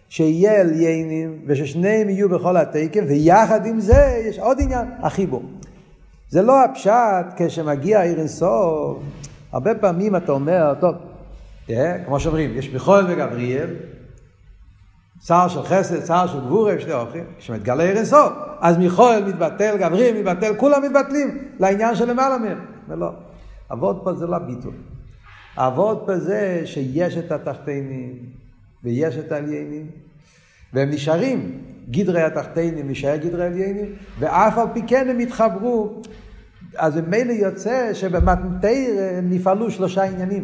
שיהיה 0.10 0.62
עליינים, 0.62 1.42
וששניהם 1.48 2.10
יהיו 2.10 2.30
בכל 2.30 2.58
התקף, 2.58 3.02
ויחד 3.08 3.66
עם 3.66 3.80
זה 3.80 4.24
יש 4.26 4.40
עוד 4.40 4.58
עניין, 4.62 4.88
החיבור. 5.02 5.44
זה 6.30 6.42
לא 6.42 6.64
הפשט 6.64 7.26
כשמגיע 7.38 8.02
עיר 8.02 8.20
אינסוף, 8.20 8.98
הרבה 9.52 9.76
פעמים 9.76 10.16
אתה 10.16 10.32
אומר, 10.32 10.74
טוב, 10.80 10.96
תראה, 11.66 12.04
כמו 12.06 12.20
שאומרים, 12.20 12.58
יש 12.58 12.74
מיכואל 12.74 13.06
וגבריאל, 13.08 13.76
שר 15.26 15.48
של 15.48 15.64
חסד, 15.64 16.06
שר 16.06 16.28
של 16.28 16.40
גבורה, 16.40 16.80
שני 16.80 16.94
אורחים, 16.94 17.24
כשמתגלה 17.40 17.84
עיר 17.84 17.98
אינסוף, 17.98 18.34
אז 18.60 18.78
מיכואל 18.78 19.26
מתבטל, 19.26 19.78
גבריאל 19.78 20.18
מתבטל, 20.18 20.56
כולם 20.58 20.84
מתבטלים 20.84 21.38
לעניין 21.60 21.96
של 21.96 22.12
למעלה 22.12 22.38
מהם. 22.38 22.66
ולא, 22.88 23.12
אבות 23.72 24.02
פה 24.04 24.14
זה 24.14 24.28
לא 24.28 24.38
ביטול. 24.38 24.74
אבות 25.58 26.04
פה 26.06 26.18
זה 26.18 26.62
שיש 26.66 27.18
את 27.18 27.32
התחתינים 27.32 28.14
ויש 28.84 29.18
את 29.18 29.32
העליינים, 29.32 29.88
והם 30.74 30.90
נשארים. 30.90 31.62
גדרי 31.90 32.22
התחתינים 32.22 32.90
נשאר 32.90 33.16
גדרי 33.16 33.44
העליינים, 33.44 33.96
ואף 34.20 34.58
על 34.58 34.68
פי 34.74 34.82
כן 34.88 35.10
הם 35.10 35.20
התחברו. 35.20 36.02
אז 36.78 36.98
ממילא 36.98 37.32
יוצא 37.32 37.94
שבמתנתר 37.94 39.20
נפעלו 39.24 39.72
שלושה 39.72 40.04
עניינים. 40.04 40.44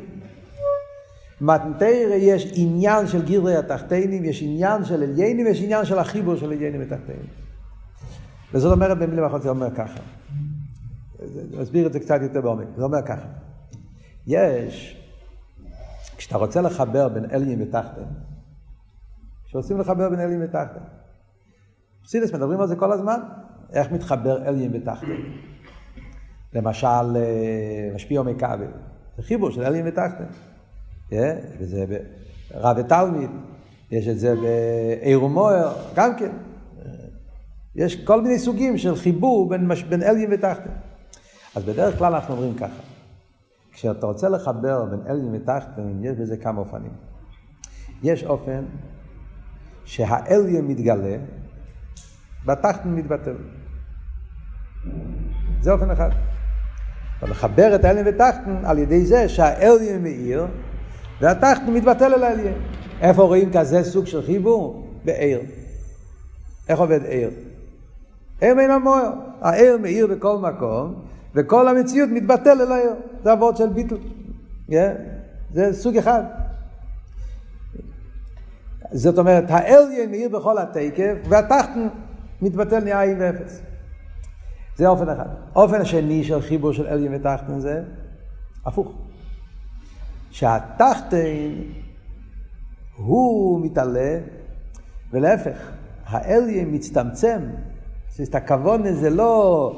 במתנתר 1.42 2.10
יש 2.18 2.52
עניין 2.56 3.08
של 3.08 3.26
גדרי 3.26 3.56
התחתינים, 3.56 4.26
יש 4.26 4.44
עניין 4.44 4.86
של 4.86 5.04
עליינים, 5.04 5.48
יש 5.48 5.62
עניין 5.62 5.86
של 5.86 6.00
החיבור 6.00 6.36
של 6.36 6.46
עליינים 6.46 6.82
ותחתינים. 6.82 7.26
וזאת 8.54 8.72
אומרת 8.72 8.98
במילים 8.98 9.24
אחרות, 9.24 9.42
זה 9.42 9.50
אומר 9.50 9.76
ככה. 9.76 10.00
אסביר 11.62 11.88
את 11.88 11.94
זה 11.94 12.00
קצת 12.00 12.20
יותר 12.22 12.42
בעומק. 12.42 12.68
זה 12.78 12.84
אומר 12.84 13.02
ככה. 13.06 13.28
יש, 14.28 15.03
כשאתה 16.18 16.38
רוצה 16.38 16.62
לחבר 16.62 17.10
בין 17.10 17.26
אליים 17.32 17.62
ותחתן, 17.62 18.02
כשרוצים 19.46 19.80
לחבר 19.80 20.10
בין 20.10 20.20
אליים 20.20 20.40
ותחתן, 20.44 20.84
חסידס 22.06 22.34
מדברים 22.34 22.62
על 22.62 22.68
זה 22.68 22.76
כל 22.76 22.92
הזמן, 22.92 23.20
איך 23.74 23.92
מתחבר 23.92 24.48
אליים 24.48 24.72
ותחתן. 24.74 25.08
למשל, 26.54 26.88
אה, 26.88 27.92
משפיע 27.96 28.20
עומק 28.20 28.40
כבל, 28.40 28.68
זה 29.18 29.24
חיבור 29.24 29.52
של 29.52 29.64
אליים 29.64 29.86
ותחתן. 29.88 30.26
וזה 31.60 31.86
רב 32.54 32.78
ותלמיד, 32.80 33.30
יש 33.92 34.08
את 34.08 34.20
זה 34.20 34.36
בעיר 34.36 35.24
ומוער, 35.24 35.74
גם 35.96 36.16
כן. 36.18 36.32
יש 37.76 38.06
כל 38.06 38.22
מיני 38.22 38.40
סוגים 38.40 38.78
של 38.78 38.96
חיבור 38.96 39.50
בין, 39.50 39.70
בין 39.90 40.04
אליים 40.04 40.30
ותחתן. 40.34 40.72
אז 41.56 41.64
בדרך 41.64 41.98
כלל 41.98 42.16
אנחנו 42.16 42.34
אומרים 42.34 42.54
ככה, 42.56 42.82
כשאתה 43.74 44.06
רוצה 44.06 44.30
לחבר 44.30 44.86
בין 44.86 45.00
אליים 45.08 45.34
ותחתן, 45.34 46.04
יש 46.04 46.18
בזה 46.18 46.38
כמה 46.38 46.60
אופנים. 46.60 46.92
יש 48.04 48.24
אופן 48.24 48.66
שהאליים 49.86 50.68
מתגלה 50.68 51.18
והתחתן 52.46 52.90
מתבטל. 52.90 53.36
זה 55.62 55.72
אופן 55.72 55.92
אחד. 55.92 56.10
אבל 57.22 57.32
לחבר 57.32 57.76
את 57.76 57.86
האליים 57.86 58.06
ותחתן 58.10 58.66
על 58.66 58.78
ידי 58.78 59.06
זה 59.06 59.30
שהאליים 59.30 60.04
מאיר 60.04 60.48
והתחתן 61.22 61.74
מתבטל 61.74 62.14
אל 62.14 62.24
האליים. 62.24 62.58
איפה 63.02 63.24
רואים 63.24 63.50
כזה 63.54 63.84
סוג 63.84 64.06
של 64.06 64.22
חיבור? 64.22 64.88
בעיר. 65.06 65.42
איך 66.70 66.80
עובד 66.80 67.04
עיר? 67.06 67.30
עיר 68.42 68.56
מן 68.56 68.72
המוער. 68.72 69.12
העיר 69.42 69.78
מאיר 69.78 70.08
בכל 70.08 70.38
מקום, 70.38 71.06
וכל 71.36 71.68
המציאות 71.68 72.10
מתבטל 72.10 72.62
אל 72.62 72.72
העיר. 72.72 72.94
זה 73.24 73.34
אבות 73.34 73.58
של 73.58 73.70
ביטל. 73.70 73.96
Yeah. 74.70 74.74
זה 75.54 75.74
סוג 75.74 75.98
אחד. 75.98 76.24
זאת 78.92 79.18
אומרת, 79.18 79.44
האליין 79.48 80.12
מאיר 80.12 80.30
בכל 80.30 80.58
התקף, 80.58 81.14
והתחתן 81.30 81.88
מתבטל 82.42 82.80
נהיה 82.80 83.02
עין 83.02 83.18
ואפס. 83.22 83.62
זה 84.76 84.88
אופן 84.88 85.10
אחד. 85.10 85.28
אופן 85.56 85.82
השני 85.82 86.24
של 86.24 86.42
חיבור 86.42 86.74
של 86.74 86.88
אליין 86.88 87.14
ותחתן 87.16 87.60
זה 87.60 87.84
הפוך. 88.66 88.94
שהתחתן 90.32 91.18
הוא 92.96 93.66
מתעלה, 93.66 94.20
ולהפך, 95.12 95.72
האליין 96.06 96.76
מצטמצם. 96.76 97.42
זאת 98.10 98.36
הכוונה 98.36 98.94
זה 98.94 99.10
לא 99.10 99.72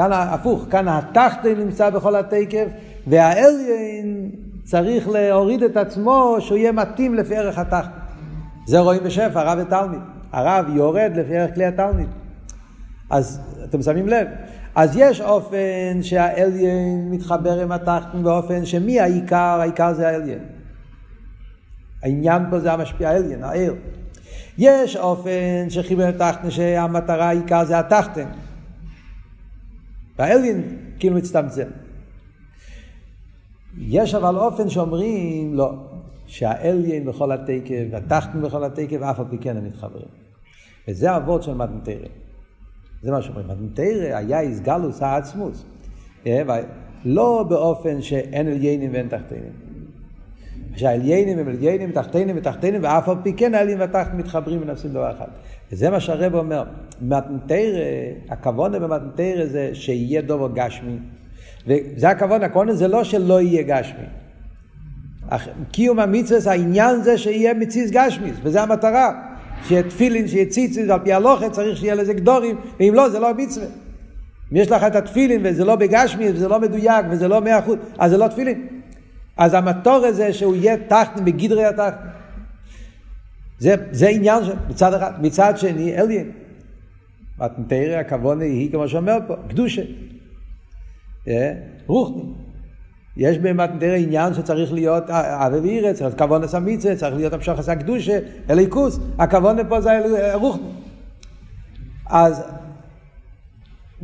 כאן 0.00 0.12
הפוך, 0.12 0.66
כאן 0.70 0.88
התחתן 0.88 1.54
נמצא 1.56 1.90
בכל 1.90 2.16
התקף, 2.16 2.66
והאליין 3.06 4.30
צריך 4.64 5.08
להוריד 5.08 5.62
את 5.62 5.76
עצמו 5.76 6.36
שהוא 6.38 6.58
יהיה 6.58 6.72
מתאים 6.72 7.14
לפי 7.14 7.36
ערך 7.36 7.58
התחתן. 7.58 7.90
זה 8.66 8.78
רואים 8.78 9.04
בשפע, 9.04 9.40
הרב 9.40 9.58
ותלמיד. 9.66 10.00
הרב 10.32 10.64
יורד 10.76 11.12
לפי 11.14 11.36
ערך 11.36 11.54
כלי 11.54 11.64
התלמיד. 11.64 12.08
אז 13.10 13.40
אתם 13.64 13.82
שמים 13.82 14.08
לב. 14.08 14.26
אז 14.74 14.96
יש 14.96 15.20
אופן 15.20 16.02
שהאליין 16.02 17.10
מתחבר 17.10 17.60
עם 17.60 17.72
התחתן 17.72 18.22
באופן 18.22 18.64
שמי 18.64 19.00
העיקר? 19.00 19.58
העיקר 19.60 19.92
זה 19.94 20.08
האליין. 20.08 20.44
העניין 22.02 22.42
פה 22.50 22.60
זה 22.60 22.72
המשפיע 22.72 23.10
האליין, 23.10 23.44
העיר. 23.44 23.74
יש 24.58 24.96
אופן 24.96 25.68
שחיבר 25.68 26.06
התחתן 26.06 26.50
שהמטרה 26.50 27.28
העיקר 27.28 27.64
זה 27.64 27.78
התחתן. 27.78 28.26
והאליין 30.20 30.76
כאילו 30.98 31.16
מצטמצם. 31.16 31.66
יש 33.78 34.14
אבל 34.14 34.36
אופן 34.36 34.68
שאומרים 34.68 35.54
לא, 35.54 35.72
שהאליין 36.26 37.04
בכל 37.04 37.32
התקף 37.32 37.84
והתחתן 37.90 38.42
בכל 38.42 38.64
התקף 38.64 39.02
אף 39.02 39.20
על 39.20 39.26
פי 39.30 39.38
כן 39.38 39.56
הם 39.56 39.64
מתחברים. 39.64 40.08
וזה 40.88 41.16
אבות 41.16 41.42
של 41.42 41.54
מתנתרא. 41.54 42.08
זה 43.02 43.10
מה 43.10 43.22
שאומרים. 43.22 43.46
מתנתרא 43.48 44.16
היה 44.16 44.40
איסגלוס 44.40 45.02
העצמוס. 45.02 45.64
אה, 46.26 46.42
לא 47.04 47.44
באופן 47.48 48.02
שאין 48.02 48.48
עליינים 48.48 48.92
ואין 48.92 49.08
תחתינים. 49.08 49.69
שהעליינים 50.76 51.38
הם 51.38 51.48
עליינים, 51.48 51.92
תחתינים 51.92 52.36
ותחתינים, 52.38 52.80
ואף 52.84 53.08
על 53.08 53.16
פי 53.22 53.32
כן 53.32 53.54
העליינים 53.54 53.80
והתחתינים 53.80 54.18
מתחברים 54.18 54.62
ונעשים 54.62 54.90
דבר 54.90 55.10
אחד. 55.10 55.28
וזה 55.72 55.90
מה 55.90 56.00
שהרב 56.00 56.34
אומר. 56.34 56.64
מתנתרא, 57.02 57.80
הכוונה 58.28 58.78
במתנתרא 58.78 59.46
זה 59.46 59.70
שיהיה 59.72 60.22
דובר 60.22 60.48
גשמי. 60.54 60.96
וזה 61.66 62.08
הכוונה, 62.08 62.46
הכוונה 62.46 62.74
זה 62.74 62.88
לא 62.88 63.04
שלא 63.04 63.40
יהיה 63.40 63.62
גשמי. 63.62 64.04
קיום 65.72 65.98
המצווה, 65.98 66.52
העניין 66.52 67.02
זה 67.02 67.18
שיהיה 67.18 67.54
מציץ 67.54 67.90
גשמיס, 67.90 68.36
וזה 68.42 68.62
המטרה. 68.62 69.22
שיהיה 69.68 69.82
תפילין, 69.82 70.28
שיהיה 70.28 70.46
ציציס, 70.46 70.90
על 70.90 70.98
פי 71.04 71.12
הלוכת 71.12 71.52
צריך 71.52 71.78
שיהיה 71.78 71.94
לזה 71.94 72.12
גדורים, 72.12 72.56
ואם 72.80 72.92
לא, 72.94 73.08
זה 73.08 73.18
לא 73.18 73.34
מצווה. 73.34 73.66
אם 74.52 74.56
יש 74.56 74.70
לך 74.70 74.82
את 74.82 74.96
התפילין 74.96 75.40
וזה 75.44 75.64
לא 75.64 75.76
בגשמיס, 75.76 76.30
וזה 76.34 76.48
לא 76.48 76.60
מדויק, 76.60 77.06
וזה 77.10 77.28
לא 77.28 77.40
מאה 77.40 77.58
אחוז, 77.58 77.76
אז 77.98 78.10
זה 78.10 78.18
לא 78.18 78.28
תפילין. 78.28 78.79
אז 79.40 79.54
המטור 79.54 80.04
הזה 80.06 80.32
שהוא 80.32 80.56
יהיה 80.56 80.76
תחתן 80.76 81.24
בגדרי 81.24 81.64
התחתן. 81.64 82.08
זה, 83.58 83.74
זה 83.90 84.08
עניין 84.08 84.44
של, 84.44 84.52
מצד 84.68 84.94
אחד. 84.94 85.12
מצד 85.22 85.54
שני, 85.56 85.96
אליין. 85.96 86.30
מתנתרא 87.38 87.98
הכוונה 87.98 88.44
היא, 88.44 88.70
כמו 88.70 88.88
שאומר 88.88 89.18
פה, 89.26 89.34
קדושה. 89.48 89.82
אה? 91.28 91.52
רוחני. 91.86 92.22
יש 93.16 93.38
במתנתרא 93.38 93.96
עניין 93.96 94.34
שצריך 94.34 94.72
להיות 94.72 95.10
אבי 95.10 95.58
ואירץ, 95.58 95.96
צריך 95.96 96.06
להיות 96.06 96.18
כוונס 96.18 96.54
המצווה, 96.54 96.96
צריך 96.96 97.16
להיות 97.16 97.32
המשוך 97.32 97.58
עשה 97.58 97.74
קדושה, 97.74 98.18
אליקוס. 98.50 99.00
הכוונה 99.18 99.64
פה 99.64 99.80
זה 99.80 99.90
רוחני. 100.34 100.70
אז, 102.06 102.42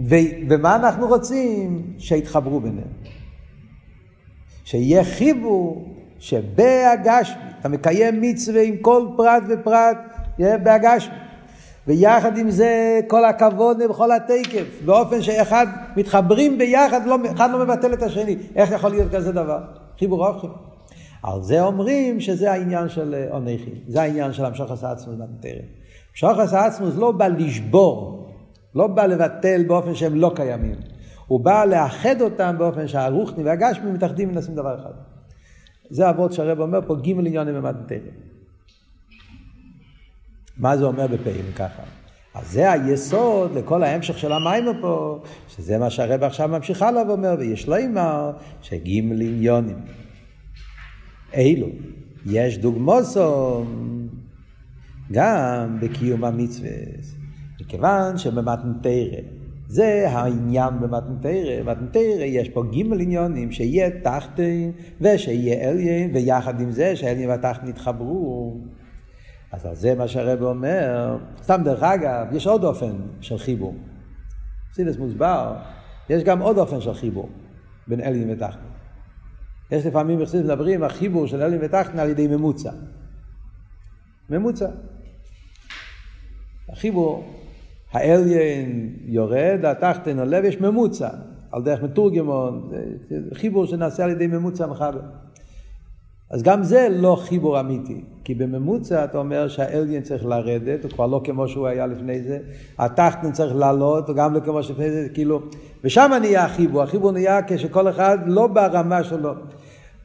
ו, 0.08 0.14
ומה 0.48 0.76
אנחנו 0.76 1.08
רוצים? 1.08 1.82
שיתחברו 1.98 2.60
ביניהם. 2.60 2.95
שיהיה 4.66 5.04
חיבור 5.04 5.84
שבהגשמי, 6.18 7.42
אתה 7.60 7.68
מקיים 7.68 8.20
מצווה 8.20 8.62
עם 8.62 8.76
כל 8.76 9.06
פרט 9.16 9.42
ופרט 9.48 9.96
בהגשמי. 10.38 11.14
ויחד 11.86 12.38
עם 12.38 12.50
זה 12.50 13.00
כל 13.08 13.24
הכבוד 13.24 13.78
בכל 13.90 14.12
התקף, 14.12 14.64
באופן 14.84 15.22
שאחד 15.22 15.66
מתחברים 15.96 16.58
ביחד, 16.58 17.06
לא, 17.06 17.16
אחד 17.32 17.50
לא 17.50 17.64
מבטל 17.64 17.92
את 17.92 18.02
השני. 18.02 18.36
איך 18.56 18.70
יכול 18.70 18.90
להיות 18.90 19.12
כזה 19.12 19.32
דבר? 19.32 19.58
חיבור 19.98 20.28
אופכים. 20.28 20.50
על 21.22 21.42
זה 21.42 21.62
אומרים 21.62 22.20
שזה 22.20 22.52
העניין 22.52 22.88
של 22.88 23.26
עונכים, 23.30 23.74
זה 23.88 24.02
העניין 24.02 24.32
של 24.32 24.44
המשוך 24.44 24.70
עשה 24.70 24.90
עצמוס 24.90 25.16
בנטרם. 25.16 25.64
המשוך 26.10 26.38
עשה 26.38 26.64
עצמוס 26.66 26.94
לא 26.96 27.12
בא 27.12 27.28
לשבור, 27.28 28.26
לא 28.74 28.86
בא 28.86 29.06
לבטל 29.06 29.64
באופן 29.66 29.94
שהם 29.94 30.14
לא 30.14 30.32
קיימים. 30.34 30.95
הוא 31.26 31.40
בא 31.40 31.64
לאחד 31.64 32.20
אותם 32.20 32.54
באופן 32.58 32.88
שהרוחני 32.88 33.44
והגשמי 33.44 33.90
מתאחדים 33.90 34.28
ונעשים 34.28 34.54
דבר 34.54 34.80
אחד. 34.80 34.92
זה 35.90 36.10
אבות 36.10 36.32
שהרב 36.32 36.60
אומר 36.60 36.80
פה 36.86 36.94
ג' 36.94 37.08
עניונים 37.08 37.54
במתנתרא. 37.54 37.98
מה 40.56 40.76
זה 40.76 40.84
אומר 40.84 41.06
בפעילים 41.06 41.52
ככה? 41.56 41.82
אז 42.34 42.52
זה 42.52 42.72
היסוד 42.72 43.54
לכל 43.54 43.82
ההמשך 43.82 44.18
של 44.18 44.32
המים 44.32 44.64
פה, 44.80 45.22
שזה 45.48 45.78
מה 45.78 45.90
שהרב 45.90 46.22
עכשיו 46.22 46.48
ממשיך 46.48 46.82
הלאה 46.82 47.06
ואומר, 47.08 47.34
ויש 47.38 47.68
לו 47.68 47.76
אמר 47.84 48.32
שג' 48.62 48.88
עניונים. 48.88 49.78
אילו, 51.32 51.66
יש 52.26 52.58
דוגמוסו 52.58 53.64
גם 55.12 55.78
בקיום 55.80 56.24
המצווה. 56.24 56.70
מכיוון 57.60 58.18
שבמתנתרא, 58.18 59.20
זה 59.68 60.08
העניין 60.10 60.80
במתנתרא, 60.80 61.62
במתנתרא 61.62 62.24
יש 62.24 62.48
פה 62.48 62.62
גימל 62.70 63.00
עניונים, 63.00 63.52
שיהיה 63.52 63.90
תחתן 64.00 64.70
ושיהיה 65.00 65.70
אליין, 65.70 66.10
ויחד 66.14 66.60
עם 66.60 66.70
זה 66.70 66.96
שהאליין 66.96 67.28
והתחתן 67.28 67.68
יתחברו. 67.68 68.60
אז 69.52 69.66
על 69.66 69.74
זה 69.74 69.94
מה 69.94 70.08
שהרב 70.08 70.42
אומר, 70.42 71.18
סתם 71.42 71.60
דרך 71.64 71.82
אגב, 71.82 72.26
יש 72.32 72.46
עוד 72.46 72.64
אופן 72.64 72.96
של 73.20 73.38
חיבור. 73.38 73.74
סילס 74.72 74.96
מוסבר, 74.96 75.56
יש 76.10 76.24
גם 76.24 76.42
עוד 76.42 76.58
אופן 76.58 76.80
של 76.80 76.94
חיבור 76.94 77.28
בין 77.86 78.00
אליין 78.00 78.30
ותחתן. 78.30 78.60
יש 79.70 79.86
לפעמים 79.86 80.20
בחסידות 80.20 80.46
מדברים 80.46 80.82
על 80.82 80.88
חיבור 80.88 81.26
של 81.26 81.42
אליין 81.42 81.60
ותחתן 81.64 81.98
על 81.98 82.08
ידי 82.08 82.26
ממוצע. 82.26 82.70
ממוצע. 84.30 84.68
החיבור, 86.68 87.24
האליין 87.96 88.92
יורד, 89.04 89.64
התחתן 89.64 90.18
עולה 90.18 90.40
ויש 90.42 90.60
ממוצע. 90.60 91.08
על 91.52 91.62
דרך 91.62 91.82
מתורגמון, 91.82 92.70
חיבור 93.34 93.66
שנעשה 93.66 94.04
על 94.04 94.10
ידי 94.10 94.26
ממוצע 94.26 94.66
מחבר. 94.66 95.00
אז 96.30 96.42
גם 96.42 96.62
זה 96.62 96.88
לא 96.90 97.16
חיבור 97.20 97.60
אמיתי, 97.60 98.00
כי 98.24 98.34
בממוצע 98.34 99.04
אתה 99.04 99.18
אומר 99.18 99.48
שהאליין 99.48 100.02
צריך 100.02 100.26
לרדת, 100.26 100.84
הוא 100.84 100.90
כבר 100.90 101.06
לא 101.06 101.20
כמו 101.24 101.48
שהוא 101.48 101.66
היה 101.66 101.86
לפני 101.86 102.22
זה, 102.22 102.38
התחתן 102.78 103.32
צריך 103.32 103.56
לעלות, 103.56 104.10
גם 104.16 104.34
לא 104.34 104.40
כמו 104.40 104.62
שלפני 104.62 104.90
זה, 104.90 105.08
כאילו, 105.14 105.40
ושם 105.84 106.12
נהיה 106.20 106.44
החיבור, 106.44 106.82
החיבור 106.82 107.12
נהיה 107.12 107.40
כשכל 107.46 107.88
אחד 107.88 108.18
לא 108.26 108.46
ברמה 108.46 109.04
שלו. 109.04 109.32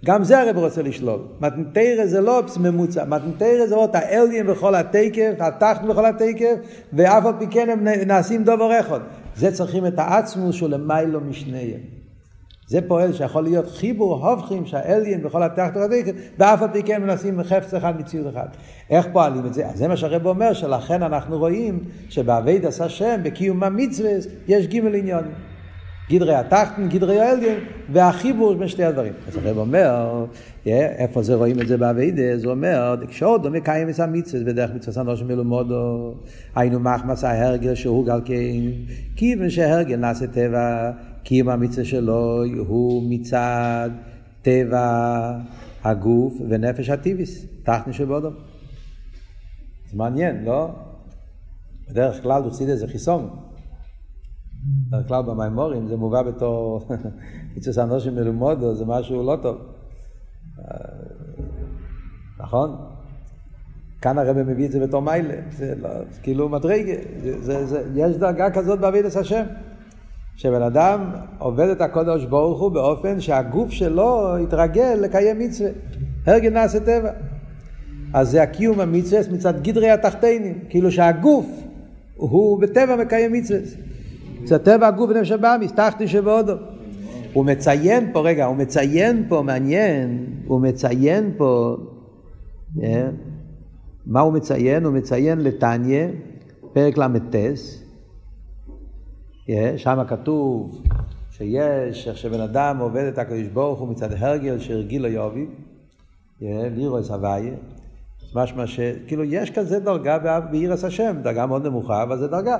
גם 0.05 0.23
זה 0.23 0.41
הרב 0.41 0.57
רוצה 0.57 0.81
לשלול. 0.81 1.19
מתנתרא 1.41 2.05
זה 2.05 2.21
לא 2.21 2.41
ממוצע, 2.59 3.05
מתנתרא 3.05 3.67
זה 3.67 3.75
עוד 3.75 3.95
האליין 3.95 4.47
בכל 4.47 4.75
התקף, 4.75 5.33
התחתן 5.39 5.87
בכל 5.87 6.05
התקף, 6.05 6.55
ואף 6.93 7.25
על 7.25 7.33
פי 7.39 7.47
כן 7.51 7.69
הם 7.69 7.87
נעשים 8.07 8.43
דובר 8.43 8.79
אחד. 8.79 8.99
זה 9.35 9.51
צריכים 9.51 9.85
את 9.85 9.99
העצמוס 9.99 10.55
שהוא 10.55 10.69
למיילו 10.69 11.21
משניהם. 11.21 11.79
זה 12.67 12.79
פועל 12.87 13.13
שיכול 13.13 13.43
להיות 13.43 13.67
חיבור 13.67 14.27
הופכים 14.27 14.65
שהאליין 14.65 15.23
בכל 15.23 15.43
התחת 15.43 15.77
והתקף, 15.77 16.11
ואף 16.37 16.61
על 16.61 16.69
פי 16.73 16.83
כן 16.83 17.01
מנסים 17.01 17.43
חפץ 17.43 17.73
אחד 17.73 17.99
מציאות 17.99 18.33
אחד. 18.33 18.47
איך 18.89 19.07
פועלים 19.13 19.45
את 19.45 19.53
זה? 19.53 19.65
אז 19.65 19.77
זה 19.77 19.87
מה 19.87 19.97
שהרב 19.97 20.27
אומר, 20.27 20.53
שלכן 20.53 21.03
אנחנו 21.03 21.37
רואים 21.37 21.79
שבאבייד 22.09 22.65
עשה 22.65 22.89
שם, 22.89 23.19
בקיום 23.23 23.63
המצווה, 23.63 24.11
יש 24.47 24.67
גימל 24.67 24.95
עניונים. 24.95 25.50
גדרי 26.11 26.35
התחתן, 26.35 26.89
גדרי 26.89 27.19
העליין, 27.19 27.59
והחיבור 27.91 28.53
בין 28.53 28.67
שתי 28.67 28.83
הדברים. 28.83 29.13
אז 29.27 29.37
הרב 29.37 29.57
אומר, 29.57 30.25
איפה 30.65 31.23
זה 31.23 31.35
רואים 31.35 31.61
את 31.61 31.67
זה 31.67 31.77
באביידה? 31.77 32.37
זה 32.37 32.47
אומר, 32.47 32.95
כשעוד 33.07 33.45
לא 33.45 33.51
מקיים 33.51 33.89
את 33.89 33.99
המצווה 33.99 34.43
בדרך 34.43 34.71
מצווה 34.75 34.93
סנדוש 34.93 35.23
מלומודו, 35.23 36.13
היינו 36.55 36.79
מחמס 36.79 37.23
ההרגל 37.23 37.75
שהוא 37.75 38.05
גל 38.05 38.21
כן, 38.25 38.61
כיוון 39.15 39.49
שהרגל 39.49 39.95
נעשה 39.95 40.27
טבע, 40.27 40.91
כי 41.23 41.41
אם 41.41 41.49
המצווה 41.49 41.85
שלו 41.85 42.43
הוא 42.57 43.03
מצד 43.09 43.89
טבע 44.41 45.37
הגוף 45.83 46.33
ונפש 46.49 46.89
הטיביס, 46.89 47.45
תחתן 47.63 47.93
שבאודום. 47.93 48.33
זה 49.91 49.97
מעניין, 49.97 50.45
לא? 50.45 50.69
בדרך 51.89 52.23
כלל 52.23 52.41
בחסידס 52.41 52.79
זה 52.79 52.87
חיסון. 52.87 53.29
בדרך 54.65 55.07
כלל 55.07 55.23
במימורים 55.23 55.87
זה 55.87 55.97
מובא 55.97 56.21
בתור 56.21 56.81
מצווה 57.57 57.73
סנדושים 57.73 58.15
מלומודו, 58.15 58.75
זה 58.75 58.85
משהו 58.85 59.23
לא 59.23 59.37
טוב. 59.41 59.57
נכון? 62.39 62.75
כאן 64.01 64.17
הרב 64.17 64.37
מביא 64.37 64.65
את 64.65 64.71
זה 64.71 64.79
בתור 64.79 65.01
מיילה, 65.01 65.35
זה 65.51 65.73
לא, 65.81 65.89
כאילו 66.23 66.49
מדרגה, 66.49 66.93
יש 67.95 68.17
דרגה 68.17 68.51
כזאת 68.51 68.79
בעבידת 68.79 69.15
השם. 69.15 69.43
שבן 70.35 70.61
אדם 70.61 71.11
עובד 71.37 71.67
את 71.67 71.81
הקודש 71.81 72.25
ברוך 72.25 72.61
הוא 72.61 72.71
באופן 72.71 73.19
שהגוף 73.19 73.69
שלו 73.69 74.35
יתרגל 74.43 74.97
לקיים 75.01 75.39
מצווה. 75.39 75.69
הרגל 76.25 76.49
נעשה 76.49 76.79
טבע. 76.79 77.11
אז 78.13 78.29
זה 78.29 78.43
הקיום 78.43 78.79
המצווה 78.79 79.21
מצד 79.31 79.63
גדרי 79.63 79.89
התחתינים, 79.89 80.59
כאילו 80.69 80.91
שהגוף 80.91 81.45
הוא 82.15 82.61
בטבע 82.61 82.95
מקיים 82.95 83.33
מצווה. 83.33 83.59
זה 84.45 84.59
טבע 84.59 84.87
הגוף 84.87 85.09
ונפש 85.09 85.31
הבאמיס, 85.31 85.71
תחתי 85.71 86.07
שבעודו. 86.07 86.53
הוא 87.33 87.45
מציין 87.45 88.13
פה, 88.13 88.21
רגע, 88.21 88.45
הוא 88.45 88.55
מציין 88.55 89.25
פה, 89.29 89.41
מעניין, 89.41 90.25
הוא 90.47 90.61
מציין 90.61 91.33
פה, 91.37 91.77
yeah, 92.77 92.83
אה, 92.83 93.09
מה 94.05 94.19
הוא 94.19 94.33
מציין? 94.33 94.85
הוא 94.85 94.93
מציין 94.93 95.39
לתניא, 95.39 96.07
פרק 96.73 96.97
ל"ט, 96.97 97.35
שם 99.77 100.03
כתוב 100.07 100.81
שיש, 101.31 102.07
איך 102.07 102.17
שבן 102.17 102.41
אדם 102.41 102.77
עובד 102.77 103.03
את 103.03 103.17
הקדוש 103.17 103.47
ברוך 103.47 103.79
הוא 103.79 103.87
מצד 103.87 104.11
הרגל 104.13 104.59
שהרגיל 104.59 105.01
לו 105.01 105.07
יובי, 105.07 105.47
לירוס 106.41 107.11
הוויה, 107.11 107.53
משמע 108.35 108.67
שכאילו 108.67 109.23
יש 109.23 109.51
כזה 109.51 109.79
דרגה 109.79 110.39
בעירס 110.51 110.83
השם, 110.83 111.15
דרגה 111.23 111.45
מאוד 111.45 111.67
נמוכה, 111.67 112.03
אבל 112.03 112.17
זה 112.17 112.27
דרגה. 112.27 112.57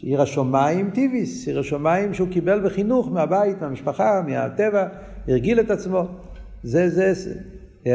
עיר 0.00 0.22
השמיים 0.22 0.90
טיביס, 0.90 1.48
עיר 1.48 1.60
השמיים 1.60 2.14
שהוא 2.14 2.28
קיבל 2.28 2.64
בחינוך 2.64 3.08
מהבית, 3.12 3.62
מהמשפחה, 3.62 4.22
מהטבע, 4.26 4.86
הרגיל 5.28 5.60
את 5.60 5.70
עצמו. 5.70 6.04
זה, 6.62 6.88
זה, 6.88 7.14
זה. 7.14 7.34
Yeah. 7.84 7.88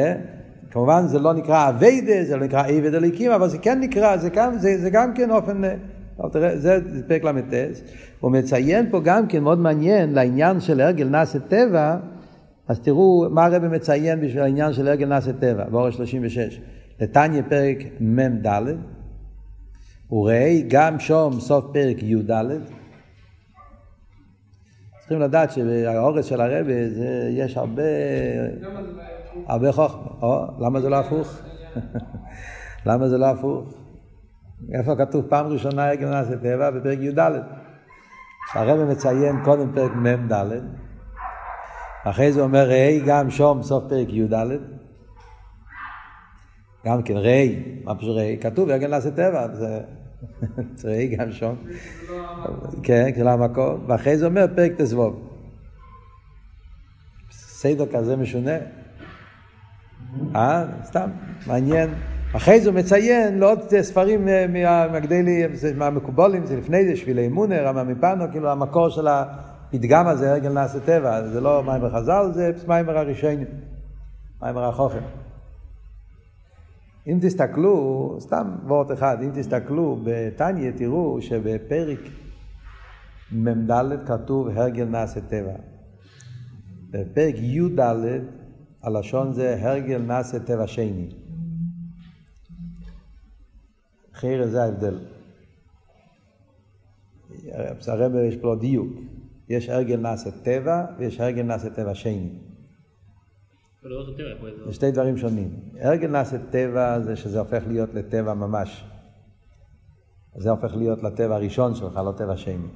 כמובן 0.72 1.08
זה 1.08 1.20
לא 1.20 1.34
נקרא 1.34 1.70
אביידה, 1.70 2.24
זה 2.24 2.38
לא 2.38 2.46
נקרא 2.46 2.68
עבד 2.68 2.94
אליקים, 2.94 3.32
אבל 3.32 3.50
זה 3.50 3.58
כן 3.58 3.80
נקרא, 3.80 4.18
זה, 4.18 4.30
גם, 4.30 4.58
זה, 4.58 4.78
זה 4.78 4.90
גם 4.90 5.14
כן 5.14 5.32
אופן... 5.32 5.62
אבל 6.20 6.30
תראה, 6.30 6.58
זה 6.58 6.80
פרק 7.08 7.24
ל"ט, 7.24 7.54
הוא 8.20 8.32
מציין 8.32 8.92
פה 8.92 9.00
גם 9.04 9.28
כן 9.28 9.44
מאוד 9.44 9.60
מעניין 9.60 10.14
לעניין 10.14 10.60
של 10.60 10.82
הרגל 10.82 11.08
נאסי 11.10 11.40
טבע, 11.48 11.98
אז 12.68 12.80
תראו 12.80 13.26
מה 13.32 13.46
הרב 13.46 13.68
מציין 13.68 14.22
בשביל 14.22 14.44
העניין 14.44 14.74
של 14.74 14.88
הרגל 14.88 15.08
נאסי 15.08 15.34
טבע, 15.40 15.64
באורש 15.70 15.96
36. 15.96 16.60
לתניא 17.02 17.42
פרק 17.50 17.78
מ"ד, 18.00 18.48
וראה 20.12 20.62
גם 20.67 21.00
שום 21.00 21.39
סוף 21.39 21.65
פרק 21.74 22.04
י"ד. 22.04 22.32
צריכים 25.00 25.20
לדעת 25.20 25.52
שבאורץ 25.52 26.26
של 26.26 26.41
הרב 26.41 26.65
יש 27.32 27.58
הרבה, 27.58 27.82
הרבה 29.48 29.72
חוכמה. 29.72 30.46
למה 30.60 30.82
זה 30.82 30.89
לא 30.89 30.96
הפוך? 30.96 31.41
למה 32.88 33.08
זה 33.10 33.17
לא 33.17 33.26
הפוך? 33.26 33.74
איפה 34.74 34.96
כתוב 34.96 35.26
פעם 35.30 35.46
ראשונה 35.46 35.88
הרגל 35.88 36.10
נעשה 36.10 36.38
טבע? 36.38 36.72
בפרק 36.72 37.00
י"ד. 37.02 37.20
הרב 38.54 38.84
מציין 38.84 39.36
קודם 39.43 39.72
פרק 39.74 39.91
מ"ד, 39.91 40.46
אחרי 42.04 42.32
זה 42.32 42.41
אומר 42.41 42.70
ראי 42.70 43.02
גם 43.06 43.30
שום 43.30 43.63
סוף 43.63 43.84
פרק 43.89 44.08
י"ד. 44.10 44.34
גם 46.88 47.04
כן 47.04 47.17
ראי, 47.17 47.63
מה 47.84 47.95
פשוט 47.95 48.15
ראי? 48.17 48.38
כתוב 48.41 48.69
הרגל 48.69 48.88
נעשה 48.88 49.12
טבע, 49.12 49.47
זה 50.76 50.89
ראי 50.89 51.08
גם 51.08 51.32
שום. 51.32 51.56
כן, 52.84 53.10
זה 53.17 53.23
לא 53.23 53.30
המקום. 53.30 53.84
ואחרי 53.88 54.17
זה 54.17 54.26
אומר 54.26 54.45
פרק 54.56 54.71
תזבוב. 54.78 55.30
סדר 57.32 57.86
כזה 57.86 58.15
משונה. 58.15 58.58
אה? 60.36 60.65
סתם, 60.84 61.10
מעניין. 61.47 61.89
אחרי 62.36 62.62
זה 62.62 62.69
הוא 62.69 62.78
מציין 62.78 63.39
לעוד 63.39 63.60
ספרים 63.82 64.28
מהגדלי, 64.54 65.43
מהמקובולים, 65.76 66.45
זה 66.45 66.58
לפני 66.58 66.86
זה 66.86 66.95
שבילי 66.95 67.28
אמונה, 67.28 67.62
רמה 67.62 67.84
מפנו, 67.84 68.26
כאילו 68.32 68.50
המקור 68.50 68.89
של 68.89 69.08
הפתגם 69.08 70.08
הזה, 70.08 70.32
הרגל 70.32 70.50
נעשה 70.50 70.80
טבע, 70.80 71.28
זה 71.28 71.41
לא 71.41 71.63
מים 71.63 71.82
בחז"ל, 71.82 72.32
זה 72.34 72.52
מים 72.67 72.89
הראשונים, 72.89 73.47
מים 74.41 74.58
החוכם. 74.58 75.27
אם 77.08 77.20
תסתכלו, 77.22 78.15
סתם 78.20 78.56
וורט 78.63 78.91
אחד, 78.91 79.17
אם 79.24 79.32
תסתכלו 79.34 80.00
בתניא, 80.04 80.72
תראו 80.72 81.22
שבפרק 81.22 82.00
מ"ד 83.32 83.72
כתוב 84.06 84.48
הרגל 84.48 84.86
נעשה 84.86 85.22
טבע. 85.22 85.56
בפרק 86.89 87.36
י"ד 87.36 87.80
הלשון 88.84 89.34
זה 89.34 89.58
הרגל 89.62 89.98
נעשה 89.98 90.39
טבע 90.39 90.67
שני. 90.67 91.10
חיירה 94.13 94.48
זה 94.48 94.63
ההבדל. 94.63 95.00
הרב 97.88 98.15
יש 98.15 98.36
פה 98.36 98.56
דיוק. 98.60 98.88
יש 99.50 99.70
הרגל 99.70 100.00
נעשה 100.00 100.32
טבע 100.32 100.86
ויש 100.98 101.20
הרגל 101.20 101.43
נעשה 101.43 101.70
טבע 101.70 101.96
שני. 101.96 102.30
זה 104.66 104.74
שתי 104.74 104.92
דברים 104.92 105.18
שונים. 105.18 105.50
הרגל 105.80 106.08
נעשה 106.08 106.38
טבע 106.50 107.00
זה 107.00 107.16
שזה 107.16 107.40
הופך 107.40 107.63
להיות 107.68 107.94
לטבע 107.94 108.34
ממש. 108.34 108.84
זה 110.36 110.50
הופך 110.50 110.76
להיות 110.76 111.04
לטבע 111.04 111.36
הראשון 111.36 111.76
שלך, 111.76 111.98
לא 111.98 112.12
טבע 112.18 112.38
שני. 112.38 112.68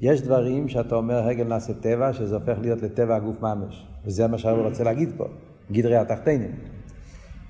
יש 0.00 0.22
דברים 0.22 0.68
שאתה 0.68 0.94
אומר 0.94 1.14
הרגל 1.14 1.44
נעשה 1.44 1.74
טבע, 1.74 2.12
שזה 2.12 2.34
הופך 2.34 2.58
להיות 2.60 2.82
לטבע 2.82 3.16
הגוף 3.16 3.40
ממש. 3.42 3.86
וזה 4.04 4.26
מה 4.26 4.38
שהרב 4.38 4.66
רוצה 4.66 4.84
להגיד 4.84 5.08
פה. 5.16 5.28
גדרי 5.72 5.96
התחתינים. 5.96 6.56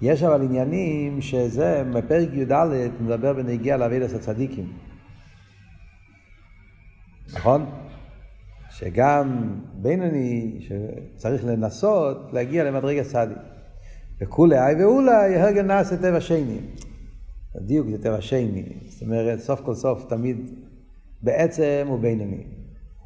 יש 0.02 0.22
אבל 0.22 0.42
עניינים 0.42 1.20
שזה, 1.20 1.84
בפרק 1.94 2.28
י"ד 2.32 2.52
מדבר 3.00 3.32
בנגיע 3.32 3.76
לאבידס 3.76 4.14
הצדיקים. 4.14 4.72
נכון? 7.32 7.66
שגם 8.70 9.58
בינוני, 9.74 10.60
שצריך 10.60 11.44
לנסות 11.44 12.32
להגיע 12.32 12.64
למדרגת 12.64 13.06
צדיק. 13.06 13.38
וכולי 14.20 14.58
אי 14.58 14.74
ואולי 14.84 15.36
הרגל 15.36 15.62
נעשה 15.62 15.96
טבע 15.96 16.20
שני. 16.20 16.58
הדיוק 17.54 17.86
זה 17.90 18.02
טבע 18.02 18.20
שני. 18.20 18.64
זאת 18.88 19.02
אומרת, 19.02 19.40
סוף 19.40 19.60
כל 19.60 19.74
סוף 19.74 20.04
תמיד 20.08 20.50
בעצם 21.22 21.86
הוא 21.88 21.98
בינוני. 21.98 22.44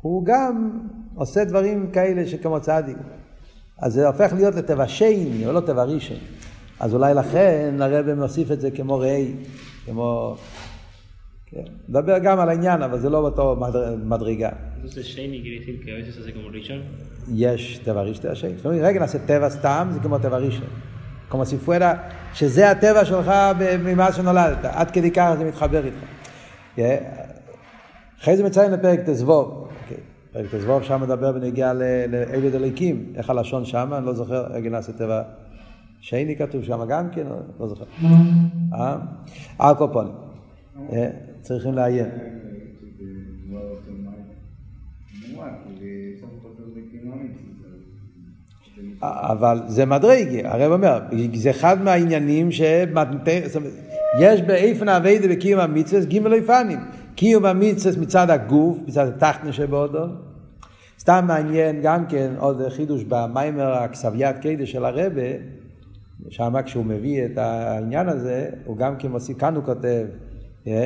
הוא 0.01 0.25
גם 0.25 0.81
עושה 1.15 1.45
דברים 1.45 1.91
כאלה 1.93 2.27
שכמו 2.27 2.61
צדיק. 2.61 2.97
אז 3.79 3.93
זה 3.93 4.07
הופך 4.07 4.33
להיות 4.33 4.55
לטבע 4.55 4.89
שני, 4.89 5.45
אבל 5.45 5.55
לא 5.55 5.61
טבע 5.61 5.85
ראשון. 5.85 6.19
אז 6.81 6.95
אולי 6.95 7.15
לכן 7.15 7.75
הרב 7.81 8.15
מוסיף 8.15 8.51
את 8.51 8.61
זה 8.61 8.71
כמו 8.71 8.99
ראי, 8.99 9.35
כמו... 9.87 10.37
כן. 11.55 11.63
נדבר 11.89 12.19
גם 12.19 12.41
על 12.41 12.49
העניין, 12.49 12.83
אבל 12.83 12.99
זה 12.99 13.11
לא 13.11 13.21
באותו 13.21 13.57
מדרגה. 14.05 14.49
יש 17.35 17.79
טבע 17.79 18.03
ראשון, 18.03 18.23
טבע 18.23 18.35
שני. 18.35 18.53
רגע 18.81 19.01
נעשה 19.01 19.19
טבע 19.19 19.51
סתם, 19.51 19.89
זה 19.93 20.01
כמו 20.01 20.19
טבע 20.19 20.37
ראשון. 20.37 20.67
כמו 21.31 21.47
סיפוארה, 21.47 21.95
שזה 22.35 22.71
הטבע 22.71 23.05
שלך 23.05 23.33
ממה 23.85 24.13
שנולדת, 24.13 24.65
עד 24.65 24.91
כדי 24.91 25.11
כך 25.11 25.35
זה 25.39 25.45
מתחבר 25.45 25.83
איתך. 25.85 25.97
אחרי 28.21 28.37
זה 28.37 28.45
מציין 28.45 28.73
לפרק 28.73 29.01
ט"ו. 29.01 29.67
פרק 30.33 30.47
ט"ו 30.51 30.83
שם 30.83 31.01
מדבר 31.03 31.33
בנגיעה 31.33 31.73
לעבד 32.09 32.55
אליקים, 32.55 33.13
איך 33.17 33.31
הלשון 33.31 33.65
שם, 33.65 33.91
אני 33.99 34.07
לא 34.07 34.15
זוכר, 34.15 34.47
רגע 34.51 34.71
נעשה 34.71 34.93
טבע 34.93 35.23
שני 36.01 36.37
כתוב 36.37 36.63
שם 36.63 36.85
גם 36.89 37.11
כן, 37.11 37.27
לא 37.61 37.69
זוכר. 37.69 37.85
אה? 38.75 38.97
על 39.59 39.75
כל 39.75 39.89
אה, 40.93 41.11
צריכים 41.45 41.75
לעיין. 41.75 42.09
אבל 49.03 49.61
זה 49.67 49.87
מדרגי, 49.87 50.41
הרב 50.45 50.73
אומר, 50.73 51.01
זה 51.35 51.51
אחד 51.51 51.83
מהעניינים 51.83 52.49
יש 54.21 54.43
באיפן 54.43 54.89
אביידה 54.89 55.29
בקיום 55.29 55.61
המצווה 55.61 56.05
גימל 56.05 56.35
איפנים. 56.35 56.79
קיום 57.15 57.45
המצווה 57.45 58.03
מצד 58.03 58.31
הגוף, 58.31 58.79
מצד 58.87 59.09
התחתנה 59.09 59.53
שבאודו. 59.53 60.07
סתם 60.99 61.25
מעניין 61.29 61.81
גם 61.83 62.07
כן 62.07 62.33
עוד 62.39 62.69
חידוש 62.69 63.05
במיימר 63.09 63.73
הכסביית 63.73 64.39
קדש 64.39 64.73
של 64.73 64.85
הרבה, 64.85 65.23
שם 66.29 66.55
כשהוא 66.65 66.85
מביא 66.85 67.25
את 67.25 67.39
העניין 67.39 68.09
הזה, 68.09 68.51
הוא 68.65 68.77
גם 68.77 68.97
כן 68.97 69.09
מוסיף, 69.09 69.39
כאן 69.39 69.55
הוא 69.55 69.65
כותב 69.65 70.07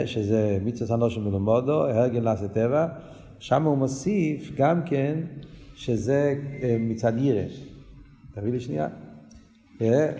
שזה 0.07 0.59
מצווה 0.65 0.87
סנושן 0.87 1.21
מלומודו, 1.21 1.87
הרגל 1.87 2.21
נעשה 2.21 2.49
טבע, 2.49 2.87
שם 3.39 3.65
הוא 3.65 3.79
מוסיף 3.79 4.53
גם 4.57 4.83
כן 4.87 5.19
שזה 5.75 6.35
אה, 6.63 6.77
מצד 6.81 7.13
ירא. 7.19 7.43
תביא 8.35 8.53
לי 8.53 8.61
שנייה. 8.61 8.89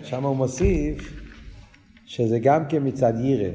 שם 0.03 0.23
הוא 0.23 0.35
מוסיף 0.35 1.21
שזה 2.05 2.39
גם 2.39 2.63
כן 2.69 2.87
מצד 2.87 3.13
ירא. 3.19 3.49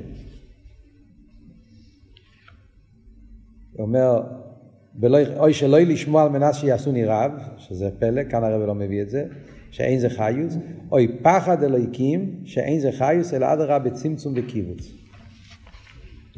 הוא 3.72 3.86
אומר, 3.86 4.22
אוי 5.38 5.54
שלא 5.54 5.78
לשמוע 5.78 6.22
על 6.22 6.28
מנת 6.28 6.54
שיעשו 6.54 6.92
רב, 7.06 7.32
שזה 7.58 7.90
פלא, 7.98 8.24
כאן 8.24 8.44
הרב 8.44 8.62
לא 8.62 8.74
מביא 8.74 9.02
את 9.02 9.10
זה, 9.10 9.26
שאין 9.70 9.98
זה 9.98 10.10
חיוס, 10.10 10.56
אוי 10.92 11.08
פחד 11.22 11.62
אלוהיקים, 11.62 12.40
שאין 12.44 12.80
זה 12.80 12.92
חיוס, 12.92 13.34
אלא 13.34 13.52
אדרבה 13.52 13.78
בצמצום 13.78 14.32
וקיבוץ. 14.36 15.03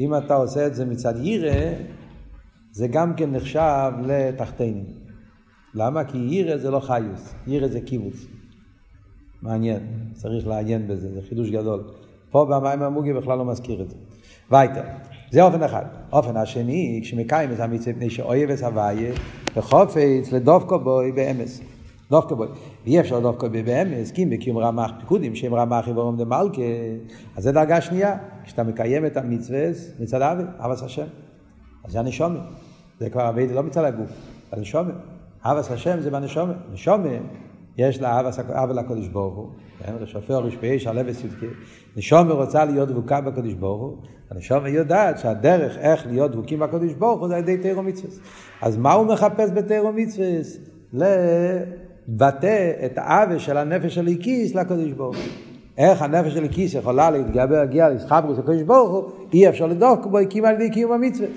אם 0.00 0.14
אתה 0.14 0.34
עושה 0.34 0.66
את 0.66 0.74
זה 0.74 0.84
מצד 0.84 1.14
ירא, 1.16 1.72
זה 2.72 2.88
גם 2.88 3.14
כן 3.14 3.30
נחשב 3.30 3.92
לתחתינים. 4.02 4.84
למה? 5.74 6.04
כי 6.04 6.18
ירא 6.18 6.56
זה 6.56 6.70
לא 6.70 6.80
חיוס, 6.80 7.34
ירא 7.46 7.68
זה 7.68 7.80
קיבוץ. 7.80 8.26
מעניין, 9.42 9.80
צריך 10.12 10.46
לעיין 10.46 10.88
בזה, 10.88 11.12
זה 11.14 11.20
חידוש 11.28 11.50
גדול. 11.50 11.84
פה 12.30 12.44
במים 12.44 12.82
המוגי 12.82 13.12
בכלל 13.12 13.38
לא 13.38 13.44
מזכיר 13.44 13.82
את 13.82 13.90
זה. 13.90 13.96
וייטר, 14.50 14.82
זה 15.30 15.42
אופן 15.42 15.62
אחד. 15.62 15.84
אופן 16.12 16.36
השני, 16.36 17.00
כשמקיים 17.02 17.52
את 17.52 17.60
המצווה 17.60 17.92
מפני 17.92 18.10
שאויב 18.10 18.50
את 18.50 18.58
וחופץ 19.56 20.32
לדופקו 20.32 20.78
בוי 20.78 21.12
באמס. 21.12 21.60
דווקא 22.10 22.34
בוי. 22.34 22.48
ואי 22.86 23.00
אפשר 23.00 23.20
דווקא 23.20 23.48
בוי 23.48 23.62
באמס, 23.62 24.10
כי 24.10 24.22
אם 24.22 24.30
בקיום 24.30 24.58
רמ"ח 24.58 24.90
פיקודים, 25.00 25.34
שהם 25.34 25.54
רמ"ח 25.54 25.88
יבורם 25.88 26.16
דמלכה, 26.16 26.62
אז 27.36 27.44
זה 27.44 27.52
דרגה 27.52 27.80
שנייה. 27.80 28.16
כשאתה 28.44 28.62
מקיים 28.62 29.06
את 29.06 29.16
המצווה 29.16 29.68
מצד 30.00 30.22
אבי, 30.22 30.42
אבס 30.58 30.82
השם. 30.82 31.06
אז 31.84 31.92
זה 31.92 31.98
הנשומת. 32.00 32.40
זה 33.00 33.10
כבר 33.10 33.28
אבי, 33.28 33.46
לא 33.54 33.62
מצד 33.62 33.84
הגוף, 33.84 34.10
הנשומת. 34.52 34.94
אבס 35.44 35.70
השם 35.70 36.00
זה 36.00 36.10
בנשומת. 36.10 36.56
נשומת, 36.72 37.22
יש 37.76 38.00
לה 38.00 38.20
אבא 38.48 38.72
לקודש 38.72 39.08
ברוך 39.08 39.36
הוא. 39.36 39.48
כן, 39.78 39.92
רשופר 40.00 40.38
רשפי 40.38 40.78
שלו 40.78 41.00
וצדקי. 41.06 41.46
נשומה 41.96 42.34
רוצה 42.34 42.64
להיות 42.64 42.88
דבוקה 42.88 43.20
בקדוש 43.20 43.54
ברוך 43.54 43.82
הוא, 43.82 43.96
הנשומה 44.30 44.68
יודעת 44.68 45.18
שהדרך 45.18 45.78
איך 45.78 46.06
להיות 46.06 46.32
דבוקים 46.32 46.58
בקדוש 46.58 46.92
ברוך 46.92 47.20
הוא 47.20 47.28
זה 47.28 47.34
על 47.34 47.40
ידי 47.40 47.56
תירו 47.56 47.82
מצווה. 47.82 48.14
אז 48.62 48.76
מה 48.76 48.92
הוא 48.92 49.06
מחפש 49.06 49.50
בתירו 49.50 49.92
מצווה? 49.92 50.26
לבטא 52.08 52.72
את 52.84 52.98
העוול 52.98 53.38
של 53.38 53.56
הנפש 53.56 53.94
של 53.94 54.06
איקיס 54.06 54.54
לקדוש 54.54 54.92
ברוך 54.92 55.16
הוא. 55.16 55.24
איך 55.78 56.02
הנפש 56.02 56.34
של 56.34 56.42
איקיס 56.42 56.74
יכולה 56.74 57.10
להתגבר, 57.10 57.58
להגיע 57.58 57.88
לסחברוס 57.88 58.38
לקדוש 58.38 58.62
ברוך 58.62 58.90
הוא, 58.90 59.10
אי 59.32 59.48
אפשר 59.48 59.66
לדוק 59.66 60.06
בו 60.06 60.18
הקים 60.18 60.44
על 60.44 60.54
ידי 60.54 60.70
קיום 60.70 60.92
המצווה. 60.92 61.28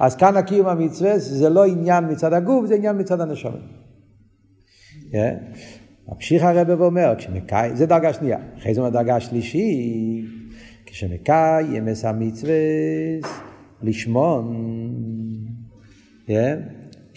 אז 0.00 0.16
כאן 0.16 0.36
הקיום 0.36 0.66
המצווה 0.66 1.18
זה 1.18 1.48
לא 1.48 1.66
עניין 1.66 2.10
מצד 2.10 2.32
הגוף, 2.32 2.66
זה 2.66 2.74
עניין 2.74 2.98
מצד 2.98 3.20
הנשומה. 3.20 3.56
Yeah. 3.56 5.12
כן? 5.12 5.36
ממשיך 6.08 6.42
הרב 6.42 6.80
ואומר, 6.80 7.14
כשמקיים, 7.18 7.76
זה 7.76 7.86
דרגה 7.86 8.12
שנייה. 8.12 8.38
אחרי 8.58 8.74
זה 8.74 8.80
דרגה 8.92 9.20
שלישית, 9.20 10.24
כשמקיים 10.86 11.88
את 11.88 12.04
המצווה 12.04 12.54
לשמון, 13.82 14.56
yeah? 16.26 16.30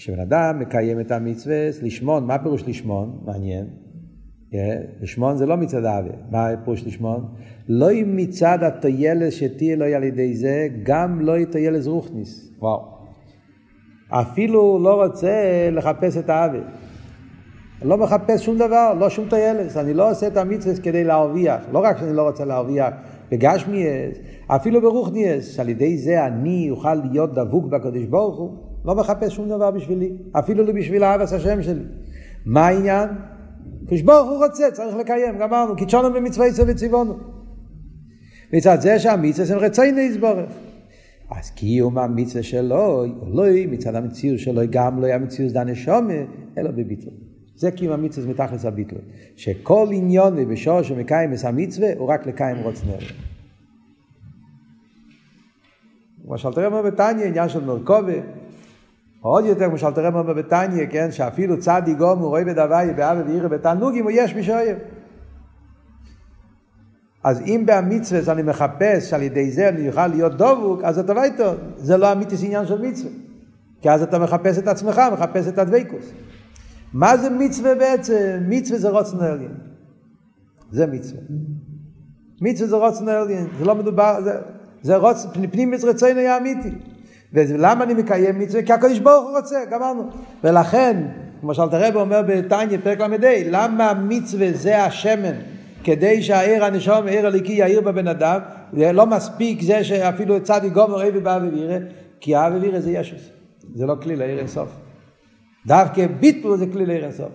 כשבן 0.02 0.20
אדם 0.20 0.60
מקיים 0.60 1.00
את 1.00 1.12
המצווה 1.12 1.70
לשמון, 1.82 2.26
מה 2.26 2.38
פירוש 2.38 2.64
לשמון? 2.68 3.20
מעניין. 3.26 3.66
Yeah? 4.52 4.56
לשמון 5.02 5.38
זה 5.38 5.46
לא 5.46 5.58
מצד 5.58 5.86
האווה, 5.86 6.12
מה 6.32 6.48
פירוש 6.64 6.88
לשמון? 6.88 7.26
לא 7.70 7.88
מצד 8.06 8.58
הטיילס 8.62 9.34
שתהיה 9.34 9.76
לו 9.76 9.86
על 9.86 10.04
ידי 10.04 10.36
זה, 10.36 10.68
גם 10.84 11.20
לא 11.20 11.34
טיילס 11.52 11.88
רוכניס. 11.88 12.52
וואו. 12.60 12.82
אפילו 14.10 14.80
לא 14.84 15.04
רוצה 15.04 15.70
לחפש 15.72 16.18
את 16.18 16.30
האווה. 16.30 16.62
אני 17.82 17.90
לא 17.90 17.98
מחפש 17.98 18.46
שום 18.46 18.58
דבר, 18.58 18.94
לא 19.00 19.10
שום 19.10 19.30
טיילס, 19.30 19.78
אני 19.78 19.94
לא 19.94 20.12
עושה 20.12 20.28
את 20.28 20.38
המצווה 20.38 20.76
כדי 20.84 21.04
להרוויח, 21.04 21.62
לא 21.72 21.80
רק 21.80 21.98
שאני 21.98 22.14
לא 22.14 22.22
רוצה 22.22 22.46
להרוויח 22.46 22.94
בגשמיאס, 23.32 24.18
אפילו 24.48 24.82
ברוכניאס, 24.82 25.48
שעל 25.48 25.70
ידי 25.70 25.98
זה 25.98 26.26
אני 26.26 26.68
אוכל 26.70 26.96
להיות 26.96 27.34
דבוק 27.34 27.66
בקדוש 27.66 28.06
ברוך 28.06 28.40
הוא, 28.40 28.71
לא 28.86 28.96
מחפש 28.96 29.36
שום 29.36 29.50
דבר 29.50 29.72
בשבילי, 29.72 30.12
אפילו 30.32 30.66
לא 30.66 30.74
בשביל 30.74 31.04
אהבת 31.04 31.32
השם 31.32 31.64
שלי. 31.64 31.84
מה 32.46 32.68
העניין? 32.68 33.10
קדוש 33.88 34.02
ברוך 34.02 34.30
הוא 34.30 34.46
רוצה, 34.46 34.72
צריך 34.72 34.96
לקיים, 34.96 35.38
גמרנו, 35.38 35.76
קידשונו 35.76 36.14
במצווה 36.14 36.48
יצא 36.48 36.64
וציוונו. 36.68 37.18
מצד 38.54 38.82
זה 38.82 39.00
שהמצווה 39.00 39.56
הם 39.56 39.64
רצייני 39.64 40.02
יסבורך. 40.02 40.52
אז 41.32 41.50
קיום 41.50 41.98
המצווה 41.98 42.44
שלו, 42.44 43.06
לא 43.28 43.44
מצד 43.70 43.96
המציאות 43.96 44.40
שלו, 44.40 44.62
גם 44.70 45.02
לא 45.02 45.06
היה 45.06 45.18
מציאות 45.18 45.52
דן 45.52 45.70
נשומה, 45.70 46.14
אלא 46.58 46.72
בביטול. 46.72 47.14
זה 47.56 47.72
קיום 47.72 47.94
המצווה 47.94 48.30
מתכלס 48.30 48.66
הביטל. 48.66 48.96
שכל 49.36 49.88
עניון 49.92 50.46
בשור 50.52 50.82
שמקיים 50.82 51.34
את 51.34 51.38
המצווה 51.44 51.90
הוא 51.98 52.08
רק 52.08 52.28
לקיים 52.28 52.58
רוצנר. 52.58 52.98
כמו 56.24 56.38
שאלתר 56.38 56.66
אומר 56.66 56.82
בתניא, 56.82 57.26
עניין 57.26 57.50
של 57.50 57.64
מרכובה. 57.66 58.41
עוד 59.22 59.46
יותר 59.46 59.68
כמו 59.68 59.78
שאלתר 59.78 60.08
אומר 60.08 60.34
בתניא, 60.34 60.86
כן, 60.90 61.12
שאפילו 61.12 61.60
צדי 61.60 61.94
גום 61.94 62.20
הוא 62.20 62.28
רואה 62.28 62.44
בדווי 62.44 62.94
באבא 62.96 63.22
ואירא 63.28 63.48
בתענוגים 63.48 64.04
הוא 64.04 64.12
יש 64.16 64.36
מי 64.36 64.44
שאוהב. 64.44 64.78
אז 67.24 67.42
אם 67.42 67.64
במצווה 67.66 68.34
אני 68.34 68.42
מחפש 68.42 69.10
שעל 69.10 69.22
ידי 69.22 69.52
זה 69.52 69.70
אני 69.70 69.90
אוכל 69.90 70.08
להיות 70.08 70.38
דבוק, 70.38 70.84
אז 70.84 71.00
אתה 71.00 71.14
ואיתו, 71.16 71.54
זה 71.78 71.98
לא 71.98 72.12
אמיתיס 72.12 72.44
עניין 72.44 72.66
של 72.66 72.82
מצווה. 72.82 73.12
כי 73.82 73.90
אז 73.90 74.02
אתה 74.02 74.20
מחפש 74.20 74.58
את 74.58 74.68
עצמך, 74.68 75.02
מחפש 75.14 75.48
את 75.48 75.58
הדבקוס. 75.58 76.12
מה 76.94 77.18
זה 77.18 77.30
מצווה 77.30 77.76
בעצם? 77.76 78.40
מצווה 78.48 78.80
זה 78.80 78.90
רוצן 78.90 79.20
העליין. 79.20 79.54
זה 80.72 80.88
מצווה. 80.88 81.22
מצווה 82.42 82.70
זה 82.70 82.76
רוצן 82.76 83.08
העליין. 83.08 83.48
זה 83.60 83.66
לא 83.66 83.76
מדובר, 83.76 84.22
זה, 84.24 84.32
זה 84.82 84.96
רוצ, 84.96 85.26
פנים 85.52 85.74
רצון 85.84 86.18
היה 86.18 86.38
אמיתי. 86.38 86.72
ולמה 87.34 87.84
אני 87.84 87.94
מקיים 87.94 88.40
מצווה? 88.40 88.64
כי 88.64 88.74
הקדוש 88.74 89.00
ברוך 89.00 89.28
הוא 89.30 89.38
רוצה, 89.38 89.60
גמרנו. 89.72 90.04
ולכן, 90.44 90.98
כמו 91.42 91.54
שאלת 91.54 91.74
הרב 91.74 91.96
אומר 91.96 92.22
בתניא, 92.28 92.78
פרק 92.84 93.00
ל"ה, 93.00 93.36
למה 93.50 93.94
מצווה 93.94 94.52
זה 94.54 94.84
השמן? 94.84 95.36
כדי 95.84 96.22
שהעיר 96.22 96.66
הנשום, 96.66 97.08
עיר 97.08 97.28
הליקי 97.28 97.54
יאיר 97.54 97.82
בבן 97.82 98.08
אדם, 98.08 98.40
לא 98.74 99.06
מספיק 99.06 99.62
זה 99.62 99.84
שאפילו 99.84 100.44
צדיק 100.44 100.74
גומר 100.74 101.08
אבי 101.08 101.20
באבי 101.20 101.48
וירא, 101.48 101.78
כי 102.20 102.36
האבי 102.36 102.60
וירא 102.60 102.80
זה 102.80 102.92
ישוס, 102.92 103.22
זה 103.76 103.86
לא 103.86 103.96
כלי 104.02 104.16
לעיר 104.16 104.40
אינסוף. 104.40 104.70
דווקא 105.68 106.08
ביטל 106.08 106.56
זה 106.56 106.66
כלי 106.74 106.86
לעיר 106.86 107.04
אינסוף. 107.04 107.30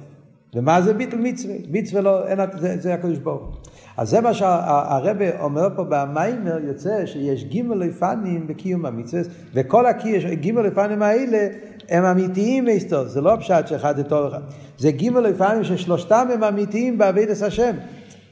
ומה 0.55 0.83
זה 0.83 0.95
ביטל 0.95 1.17
מצווה? 1.17 1.55
מצווה 1.71 2.03
לא, 2.03 2.29
אין, 2.29 2.39
זה, 2.59 2.77
זה 2.79 2.95
הקדוש 2.95 3.19
ברוך 3.19 3.43
הוא. 3.43 3.53
אז 3.97 4.11
זה 4.11 4.21
מה 4.21 4.35
שהרבא 4.35 5.41
אומר 5.41 5.69
פה 5.77 5.85
במיימר, 5.89 6.59
יוצא 6.65 7.07
שיש 7.07 7.45
גימל 7.45 7.77
לפנים 7.77 8.47
בקיום 8.47 8.87
המצווה, 8.87 9.23
וכל 9.55 9.87
הגימל 9.87 10.63
לפנים 10.63 11.03
האלה 11.03 11.49
הם 11.89 12.05
אמיתיים 12.05 12.65
בהיסטוריה, 12.65 13.09
זה 13.09 13.21
לא 13.21 13.37
פשט 13.41 13.67
שאחד 13.67 13.97
זה 13.97 14.05
טוב 14.05 14.27
אחד, 14.27 14.41
זה 14.79 14.91
גימל 14.91 15.21
לפנים 15.21 15.65
ששלושתם 15.65 16.29
הם 16.35 16.45
אמיתיים 16.45 16.99
בעבידת 16.99 17.43
השם. 17.43 17.77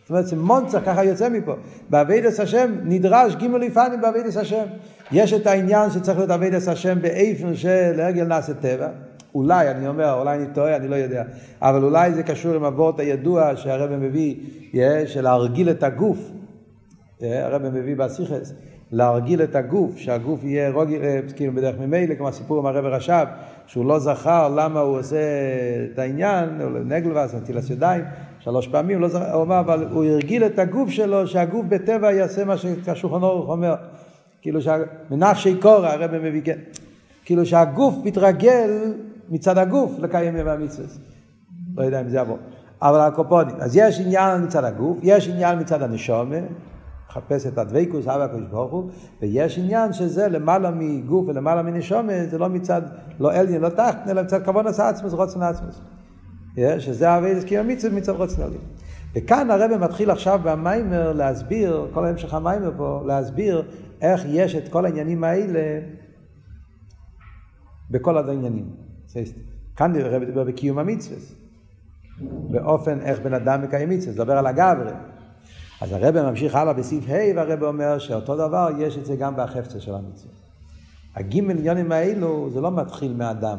זאת 0.05 0.11
אומרת, 0.11 0.27
זה 0.27 0.37
מונצח, 0.37 0.79
ככה 0.87 1.05
יוצא 1.05 1.29
מפה. 1.29 1.55
בעבידת 1.91 2.39
השם 2.39 2.75
נדרש 2.85 3.35
גימל 3.35 3.59
לפנים 3.59 4.01
בעבידת 4.01 4.37
השם. 4.37 4.65
יש 5.13 5.33
את 5.33 5.47
העניין 5.47 5.91
שצריך 5.91 6.19
להיות 6.19 6.31
עבידת 6.31 6.69
השם 6.69 7.03
באיפן 7.03 7.55
של 7.55 8.01
הרגל 8.01 8.25
נעשה 8.25 8.55
טבע. 8.55 8.89
אולי, 9.35 9.71
אני 9.71 9.89
אומר, 9.89 10.19
אולי 10.21 10.37
אני 10.37 10.47
טועה, 10.55 10.77
אני 10.77 10.89
לא 10.89 10.97
יודע, 10.97 11.25
אבל 11.63 11.85
אולי 11.85 12.15
זה 12.15 12.23
קשור 12.23 12.55
עם 12.55 12.65
אבות 12.65 13.01
הידוע 13.01 13.57
שהרבא 13.57 13.97
מביא, 13.97 14.37
של 15.07 15.21
להרגיל 15.21 15.71
את 15.71 15.83
הגוף, 15.83 16.31
הרבא 17.21 17.71
מביא 17.71 17.97
בסיכס, 17.97 18.55
להרגיל 18.93 19.43
את 19.43 19.57
הגוף, 19.57 19.99
שהגוף 19.99 20.45
יהיה 20.45 20.71
רוגיל, 20.71 21.03
אה, 21.03 21.21
כאילו 21.37 21.53
בדרך 21.53 21.79
ממילא, 21.79 22.15
כמו 22.15 22.29
הסיפור 22.29 22.59
עם 22.59 22.67
הרב 22.67 22.85
רש"ב, 22.85 23.25
שהוא 23.67 23.87
לא 23.87 23.99
זכר 23.99 24.49
למה 24.57 24.81
הוא 24.81 24.99
עושה 24.99 25.17
את 25.93 25.99
העניין, 25.99 26.49
נגלווס, 26.85 27.35
נטילת 27.35 27.71
ידיים, 27.71 28.05
שלוש 28.41 28.69
פעמים, 28.69 29.01
לא 29.01 29.09
זכר, 29.09 29.33
הוא 29.33 29.43
אמר, 29.43 29.61
אבל 29.61 29.87
הוא 29.91 30.05
הרגיל 30.05 30.45
את 30.45 30.59
הגוף 30.59 30.91
שלו, 30.91 31.27
שהגוף 31.27 31.67
בטבע 31.69 32.13
יעשה 32.13 32.45
מה 32.45 32.55
שהשולחן 32.57 33.23
אורך 33.23 33.49
אומר, 33.49 33.75
כאילו, 34.43 34.61
מנפשי 35.11 35.55
קורא, 35.61 35.89
הרב 35.89 36.19
מביא, 36.19 36.43
כן, 36.45 36.59
כאילו 37.25 37.47
שהגוף 37.47 37.95
מתרגל 38.05 38.93
מצד 39.29 39.59
הגוף 39.59 39.93
לקיים 39.99 40.37
ימי 40.37 40.51
המצווה. 40.51 40.87
לא 41.77 41.83
יודע 41.83 42.01
אם 42.01 42.09
זה 42.09 42.19
יבוא. 42.19 42.37
אבל 42.83 43.01
הקופונים, 43.01 43.57
אז 43.61 43.77
יש 43.77 44.01
עניין 44.01 44.45
מצד 44.45 44.65
הגוף, 44.65 44.99
יש 45.03 45.29
עניין 45.29 45.59
מצד 45.59 45.83
הנשומה, 45.83 46.37
מחפש 47.09 47.47
את 47.47 47.59
הדבקוס, 47.59 48.09
אבא 48.09 48.25
הקדוש 48.25 48.47
ברוך 48.51 48.73
הוא, 48.73 48.91
ויש 49.23 49.59
עניין 49.59 49.93
שזה 49.93 50.29
למעלה 50.29 50.71
מגוף 50.71 51.29
ולמעלה 51.29 51.63
מנשומה, 51.63 52.27
זה 52.31 52.39
לא 52.39 52.49
מצד, 52.49 52.83
לא 53.21 53.33
אליין, 53.33 53.63
לא 53.63 53.69
תחת, 53.69 54.09
אלא 54.09 54.23
מצד 54.23 54.45
כבון 54.45 54.67
עשה 54.67 54.89
עצמוס, 54.89 55.13
רוצן 55.13 55.43
עצמוס. 55.43 55.81
שזה 56.79 57.19
אבי 57.19 57.41
זכיר 57.41 57.61
המצווה 57.61 57.97
מצד 57.97 58.13
רוצן 58.13 58.43
אליין. 58.43 58.61
וכאן 59.15 59.51
הרב 59.51 59.77
מתחיל 59.77 60.11
עכשיו 60.11 60.41
במיימר 60.43 61.13
להסביר, 61.13 61.87
כל 61.95 62.07
המשך 62.07 62.35
המיימר 62.35 62.71
פה, 62.77 63.03
להסביר 63.07 63.63
איך 64.03 64.23
יש 64.29 64.55
את 64.55 64.69
כל 64.69 64.85
העניינים 64.85 65.25
האלה 65.25 65.81
בכל 67.91 68.19
העניינים. 68.19 68.84
כאן 69.77 69.97
הרב 69.97 70.25
דיבר 70.25 70.45
בקיום 70.45 70.79
המצווה, 70.79 71.17
באופן 72.51 73.01
איך 73.01 73.21
בן 73.21 73.35
אדם 73.35 73.63
מקיים 73.63 73.91
מצווה, 73.91 74.15
לדבר 74.15 74.39
על 74.39 74.47
הגברי. 74.47 74.93
אז 75.81 75.93
הרב 75.93 76.23
ממשיך 76.23 76.55
הלאה 76.55 76.73
בסעיף 76.73 77.05
ה' 77.09 77.37
והרב 77.37 77.63
אומר 77.63 77.99
שאותו 77.99 78.37
דבר 78.37 78.69
יש 78.79 78.99
את 78.99 79.07
זה 79.07 79.17
גם 79.17 79.35
בחפצה 79.37 79.81
של 79.81 79.95
המצווה. 79.95 80.33
הגימל 81.15 81.59
עניונים 81.59 81.93
האלו 81.93 82.51
זה 82.53 82.61
לא 82.61 82.71
מתחיל 82.71 83.13
מאדם, 83.13 83.59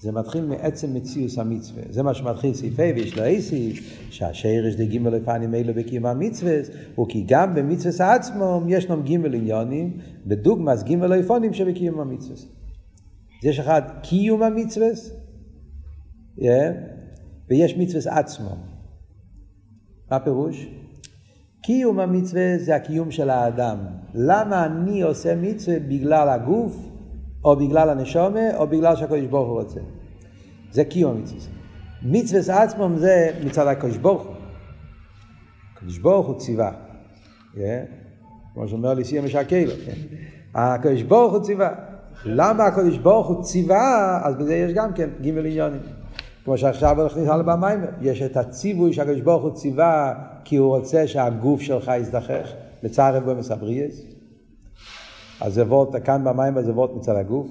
זה 0.00 0.12
מתחיל 0.12 0.46
מעצם 0.46 0.94
מציאוס 0.94 1.38
המצווה. 1.38 1.82
זה 1.90 2.02
מה 2.02 2.14
שמתחיל 2.14 2.54
סעיף 2.54 2.80
ה' 2.80 2.82
ויש 2.96 3.18
לו 3.18 3.24
איסיס, 3.24 3.78
שהשרש 4.10 4.74
דגימל 4.74 5.10
לפנים 5.10 5.54
אלו 5.54 5.74
בקיום 5.74 6.06
המצווה, 6.06 6.54
וכי 7.02 7.24
גם 7.28 7.54
במצווה 7.54 8.14
עצמו 8.14 8.62
ישנם 8.68 9.02
גימל 9.02 9.34
עניונים, 9.34 9.96
בדוגמאס 10.26 10.82
גימל 10.82 11.06
לפונים 11.06 11.54
שבקיום 11.54 12.00
המצווה. 12.00 12.57
יש 13.42 13.58
אחד 13.58 13.82
קיום 14.02 14.42
המצווה, 14.42 14.88
yeah, 16.38 16.42
ויש 17.48 17.76
מצווה 17.76 18.18
עצמו. 18.18 18.56
מה 20.10 20.16
הפירוש? 20.16 20.68
קיום 21.62 22.00
המצווה 22.00 22.58
זה 22.58 22.76
הקיום 22.76 23.10
של 23.10 23.30
האדם. 23.30 23.78
למה 24.14 24.66
אני 24.66 25.02
עושה 25.02 25.36
מצווה? 25.36 25.78
בגלל 25.78 26.28
הגוף, 26.28 26.88
או 27.44 27.56
בגלל 27.56 27.90
הנשומה, 27.90 28.56
או 28.56 28.66
בגלל 28.66 28.96
שהקדוש 28.96 29.26
ברוך 29.26 29.48
הוא 29.48 29.62
רוצה. 29.62 29.80
זה 30.70 30.84
קיום 30.84 31.16
המצווה. 31.16 31.40
מצווה 32.02 32.62
עצמם 32.62 32.98
זה 32.98 33.30
מצד 33.44 33.66
הקדוש 33.66 33.96
ברוך 33.96 34.22
הוא. 34.22 34.34
הקדוש 35.72 35.98
ברוך 35.98 36.26
הוא 36.26 36.38
ציווה. 36.38 36.72
Yeah. 37.54 37.58
כמו 38.54 38.68
שאומר 38.68 38.94
לי 38.94 39.04
סיים 39.04 39.24
משקלו, 39.24 39.72
כן? 39.86 40.16
הקדוש 40.54 41.02
ברוך 41.02 41.32
הוא 41.32 41.42
ציווה. 41.42 41.87
למה 42.24 42.64
הקדוש 42.64 42.98
ברוך 42.98 43.26
הוא 43.26 43.42
ציווה, 43.42 44.20
אז 44.24 44.34
בזה 44.34 44.54
יש 44.54 44.72
גם 44.72 44.92
כן 44.92 45.08
גימל 45.20 45.46
עניונים. 45.46 45.80
כמו 46.44 46.58
שעכשיו 46.58 47.06
נכניס 47.06 47.28
הלאה 47.28 47.42
במים, 47.56 47.80
יש 48.00 48.22
את 48.22 48.36
הציווי 48.36 48.92
שהקדוש 48.92 49.20
ברוך 49.20 49.42
הוא 49.42 49.54
ציווה 49.54 50.14
כי 50.44 50.56
הוא 50.56 50.76
רוצה 50.76 51.06
שהגוף 51.06 51.60
שלך 51.60 51.92
יזדחך, 52.00 52.52
לצער 52.82 53.20
בו 53.20 53.34
מסבריאס. 53.34 54.02
אז 55.40 55.54
זה 55.54 55.62
וורט, 55.62 55.88
כאן 56.04 56.24
במים 56.24 56.62
זה 56.62 56.72
וורט 56.72 56.90
מצד 56.94 57.16
הגוף. 57.16 57.46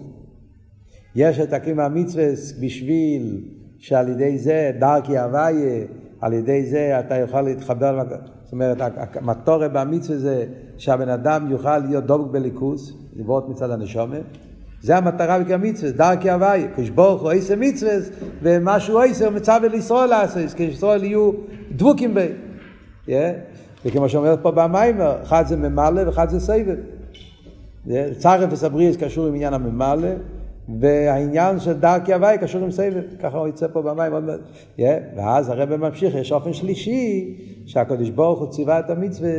יש 1.15 1.39
את 1.39 1.53
הקיום 1.53 1.79
המצווה 1.79 2.25
בשביל 2.61 3.41
שעל 3.77 4.09
ידי 4.09 4.37
זה 4.37 4.71
דרכי 4.79 5.17
הוויה, 5.17 5.85
על 6.21 6.33
ידי 6.33 6.65
זה 6.65 6.99
אתה 6.99 7.15
יוכל 7.15 7.41
להתחבר, 7.41 8.03
זאת 8.43 8.51
אומרת 8.51 8.77
המטורת 9.15 9.73
במצווה 9.73 10.17
זה 10.17 10.45
שהבן 10.77 11.09
אדם 11.09 11.51
יוכל 11.51 11.77
להיות 11.77 12.03
דבוק 12.03 12.31
בליכוס, 12.31 12.93
זה 13.15 13.23
מצד 13.49 13.71
הנשומת. 13.71 14.46
זה 14.81 14.97
המטרה 14.97 15.39
בקריאה 15.39 15.57
מצווה, 15.57 15.91
דרכי 15.91 16.29
הוואי, 16.29 16.67
כשברוך 16.75 17.21
הוא 17.21 17.31
עשר 17.31 17.55
מצווה, 17.57 17.93
ומה 18.41 18.79
שהוא 18.79 19.01
עשר 19.01 19.29
מצווה 19.29 19.67
לישראל 19.67 20.09
לעשות, 20.09 20.41
כשישראל 20.55 21.03
יהיו 21.03 21.31
דבוקים 21.71 22.13
בי. 22.13 22.27
Yeah. 23.07 23.11
וכמו 23.85 24.09
שאומר 24.09 24.35
פה 24.41 24.51
במיימר, 24.51 25.23
אחד 25.23 25.47
זה 25.47 25.57
ממלא 25.57 26.01
ואחד 26.05 26.29
זה 26.29 26.39
סבב. 26.39 26.77
Yeah. 27.87 27.89
צרף 28.17 28.49
וסבריאס 28.53 28.97
קשור 28.97 29.27
עם 29.27 29.35
עניין 29.35 29.53
הממלא, 29.53 30.09
והעניין 30.79 31.59
של 31.59 31.73
דרכי 31.73 32.13
הוואי 32.13 32.37
קשור 32.37 32.63
עם 32.63 32.71
סבב, 32.71 33.03
ככה 33.19 33.37
הוא 33.37 33.47
יצא 33.47 33.67
פה 33.67 33.81
במים 33.81 34.13
עוד 34.13 34.23
מעט. 34.23 34.39
Yeah. 34.79 34.81
ואז 35.17 35.49
הרב 35.49 35.75
ממשיך, 35.75 36.15
יש 36.15 36.31
אופן 36.31 36.53
שלישי, 36.53 37.37
שהקדוש 37.65 38.09
ברוך 38.09 38.39
הוא 38.39 38.51
ציווה 38.51 38.79
את 38.79 38.89
המצווה, 38.89 39.29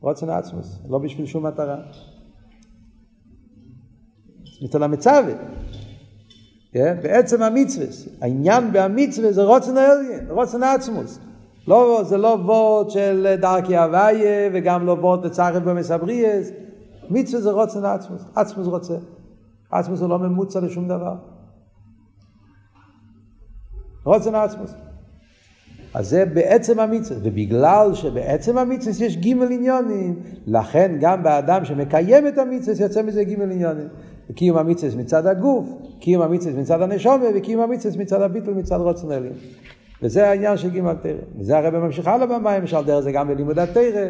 רוצן 0.00 0.30
עצמוס, 0.30 0.78
לא 0.88 0.98
בשביל 0.98 1.26
שום 1.26 1.46
מטרה. 1.46 1.76
מצד 4.62 4.82
המצווה. 4.82 5.34
כן? 6.72 6.96
בעצם 7.02 7.42
המצווה. 7.42 7.86
העניין 8.20 8.72
בהמצווה 8.72 9.32
זה 9.32 9.42
רוצן 9.42 9.76
העליין, 9.76 10.26
רוצן 10.30 10.62
עצמוס. 10.62 11.18
לא, 11.68 12.02
זה 12.04 12.16
לא 12.16 12.38
וורד 12.44 12.90
של 12.90 13.34
דרכי 13.40 13.76
הוויה 13.76 14.50
וגם 14.52 14.86
לא 14.86 14.92
וורד 14.92 15.26
לצרף 15.26 15.62
במסבריאס. 15.62 16.50
מצווה 17.10 17.40
זה 17.40 17.50
רוצן 17.50 17.84
עצמוס. 17.84 18.22
עצמוס 18.34 18.66
רוצה. 18.66 18.94
עצמוס 19.70 19.98
זה 19.98 20.06
לא 20.06 20.18
ממוצע 20.18 20.60
לשום 20.60 20.88
דבר. 20.88 21.14
רוצן 24.04 24.34
עצמוס. 24.34 24.74
אז 25.94 26.08
זה 26.08 26.24
בעצם 26.24 26.80
המצווה, 26.80 27.20
ובגלל 27.22 27.94
שבעצם 27.94 28.58
המצווה 28.58 29.06
יש 29.06 29.16
גימל 29.16 29.52
עניונים, 29.52 30.22
לכן 30.46 30.96
גם 31.00 31.22
באדם 31.22 31.64
שמקיים 31.64 32.28
את 32.28 32.38
המצווה 32.38 32.84
יוצא 32.84 33.02
מזה 33.02 33.24
גימל 33.24 33.50
עניונים. 33.52 33.88
קיום 34.34 34.58
המצווה 34.58 35.02
מצד 35.02 35.26
הגוף, 35.26 35.66
קיום 36.00 36.22
המצווה 36.22 36.60
מצד 36.60 36.82
הנשומה, 36.82 37.24
וקיום 37.34 37.62
המצווה 37.62 38.02
מצד 38.02 38.22
הביטל 38.22 38.50
מצד 38.50 38.76
רוצן 38.76 39.12
אלים. 39.12 39.32
וזה 40.02 40.28
העניין 40.28 40.56
של 40.56 40.70
גימל 40.70 40.94
תרא. 41.02 41.12
וזה 41.38 41.58
הרב 41.58 41.78
ממשיך 41.78 42.06
הלאה 42.06 42.26
במים, 42.26 42.62
אפשר 42.62 42.82
דרך 42.82 43.00
זה 43.00 43.12
גם 43.12 43.28
בלימוד 43.28 43.58
התרא, 43.58 44.08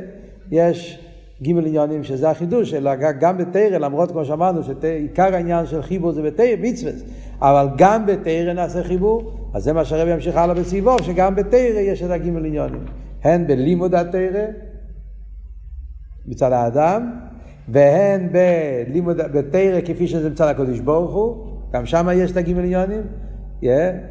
יש 0.51 0.99
גימל 1.43 1.67
עניונים 1.67 2.05
שזה 2.05 2.31
החידוש, 2.31 2.75
אלא 2.75 2.95
גם 2.95 3.39
בתרא, 3.39 3.79
למרות 3.79 4.11
כמו 4.11 4.25
שאמרנו, 4.25 4.61
שעיקר 4.63 5.35
העניין 5.35 5.67
של 5.67 5.83
חיבור 5.83 6.13
זה 6.13 6.23
בתרא, 6.23 6.47
מצווה, 6.61 6.93
אבל 7.41 7.69
גם 7.77 8.07
בתרא 8.07 8.53
נעשה 8.53 8.83
חיבור, 8.83 9.33
אז 9.55 9.65
זה 9.65 9.73
מה 9.73 9.85
שהרב 9.85 10.09
ימשיך 10.09 10.37
הלאה 10.37 10.55
בסביבו, 10.55 11.03
שגם 11.03 11.35
בתרא 11.35 11.59
יש 11.81 12.03
את 12.03 12.11
הגימל 12.11 12.47
עניונים. 12.47 12.85
הן 13.25 13.47
בלימוד 13.47 13.95
התרא, 13.95 14.47
מצד 16.27 16.53
האדם, 16.53 17.11
והן 17.69 18.29
בלימוד, 18.33 19.17
בתרא 19.17 19.81
כפי 19.85 20.09
שזה 20.09 20.31
מצד 20.31 20.49
הקדוש 20.49 20.81
ברוך 20.81 21.15
הוא, 21.15 21.47
גם 21.73 21.87
שם 21.87 22.09
יש 22.15 22.31
את 22.31 22.37
הגימל 22.37 22.61
עניונים, 22.61 23.01
yeah, 23.63 23.67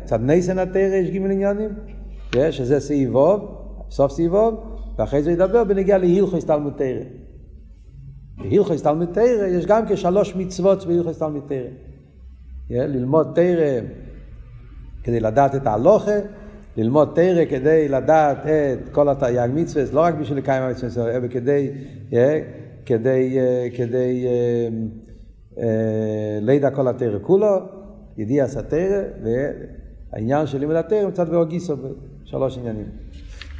צד 0.05 0.21
נייסן 0.21 0.59
התרא 0.59 0.79
יש 0.79 1.09
גימל 1.09 1.31
עניונים, 1.31 1.69
שזה 2.51 2.79
סעיבוב, 2.79 3.57
סוף 3.89 4.11
סעיבוב, 4.11 4.63
ואחרי 4.97 5.23
זה 5.23 5.31
ידבר 5.31 5.63
בנגיע 5.63 5.97
להילכוס 5.97 6.45
תלמוד 6.45 6.73
תרא. 6.77 7.03
בהילכוס 8.37 8.83
תלמוד 8.83 9.07
תרא 9.13 9.45
יש 9.47 9.65
גם 9.65 9.83
כשלוש 9.89 10.35
מצוות 10.35 10.85
בהילכוס 10.85 11.19
תלמוד 11.19 11.43
תרא. 11.47 11.67
ללמוד 12.69 13.31
תרא 13.35 13.79
כדי 15.03 15.19
לדעת 15.19 15.55
את 15.55 15.67
ההלוכה, 15.67 16.11
ללמוד 16.77 17.11
תרא 17.15 17.45
כדי 17.49 17.87
לדעת 17.87 18.37
את 18.45 18.89
כל 18.91 19.09
התרי"ג 19.09 19.49
מצווה, 19.53 19.83
לא 19.93 19.99
רק 19.99 20.13
בשביל 20.13 20.37
לקיים 20.37 20.63
המצווה, 20.63 21.15
אלא 21.15 21.27
כדי, 21.27 21.71
כדי, 22.85 23.37
כדי 23.75 24.25
לידע 26.41 26.69
כל 26.69 26.87
התרא 26.87 27.19
כולו, 27.21 27.57
ידיע 28.17 28.47
סתרא, 28.47 29.01
והעניין 29.23 30.47
של 30.47 30.59
לימוד 30.59 30.75
התרא 30.75 31.01
הוא 31.01 31.11
קצת 31.11 31.29
ואוגיסו 31.29 31.75
בשלוש 32.23 32.57
עניינים. 32.57 32.85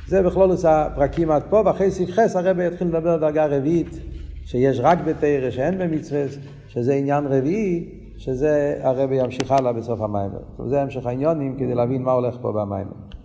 זה 0.08 0.22
בכלולוס 0.22 0.66
הפרקים 0.66 1.32
עד 1.32 1.44
פה, 1.50 1.62
ואחרי 1.66 1.92
סעיף 1.92 2.10
חס 2.10 2.36
הרב 2.36 2.60
יתחיל 2.60 2.88
לדבר 2.88 3.18
דרגה 3.18 3.46
רביעית, 3.46 4.00
שיש 4.46 4.80
רק 4.80 5.00
בתרא, 5.06 5.50
שאין 5.50 5.78
במצווה, 5.78 6.24
שזה 6.68 6.94
עניין 6.94 7.26
רביעי, 7.26 7.90
שזה 8.18 8.80
הרב 8.82 9.12
ימשיך 9.12 9.52
הלאה 9.52 9.74
בסוף 9.74 10.02
המים. 10.02 10.32
זה 10.68 10.82
המשך 10.82 11.06
העניונים 11.06 11.56
כדי 11.56 11.76
להבין 11.76 12.02
מה 12.02 12.12
הולך 12.12 12.38
פה 12.42 12.52
במים. 12.52 12.88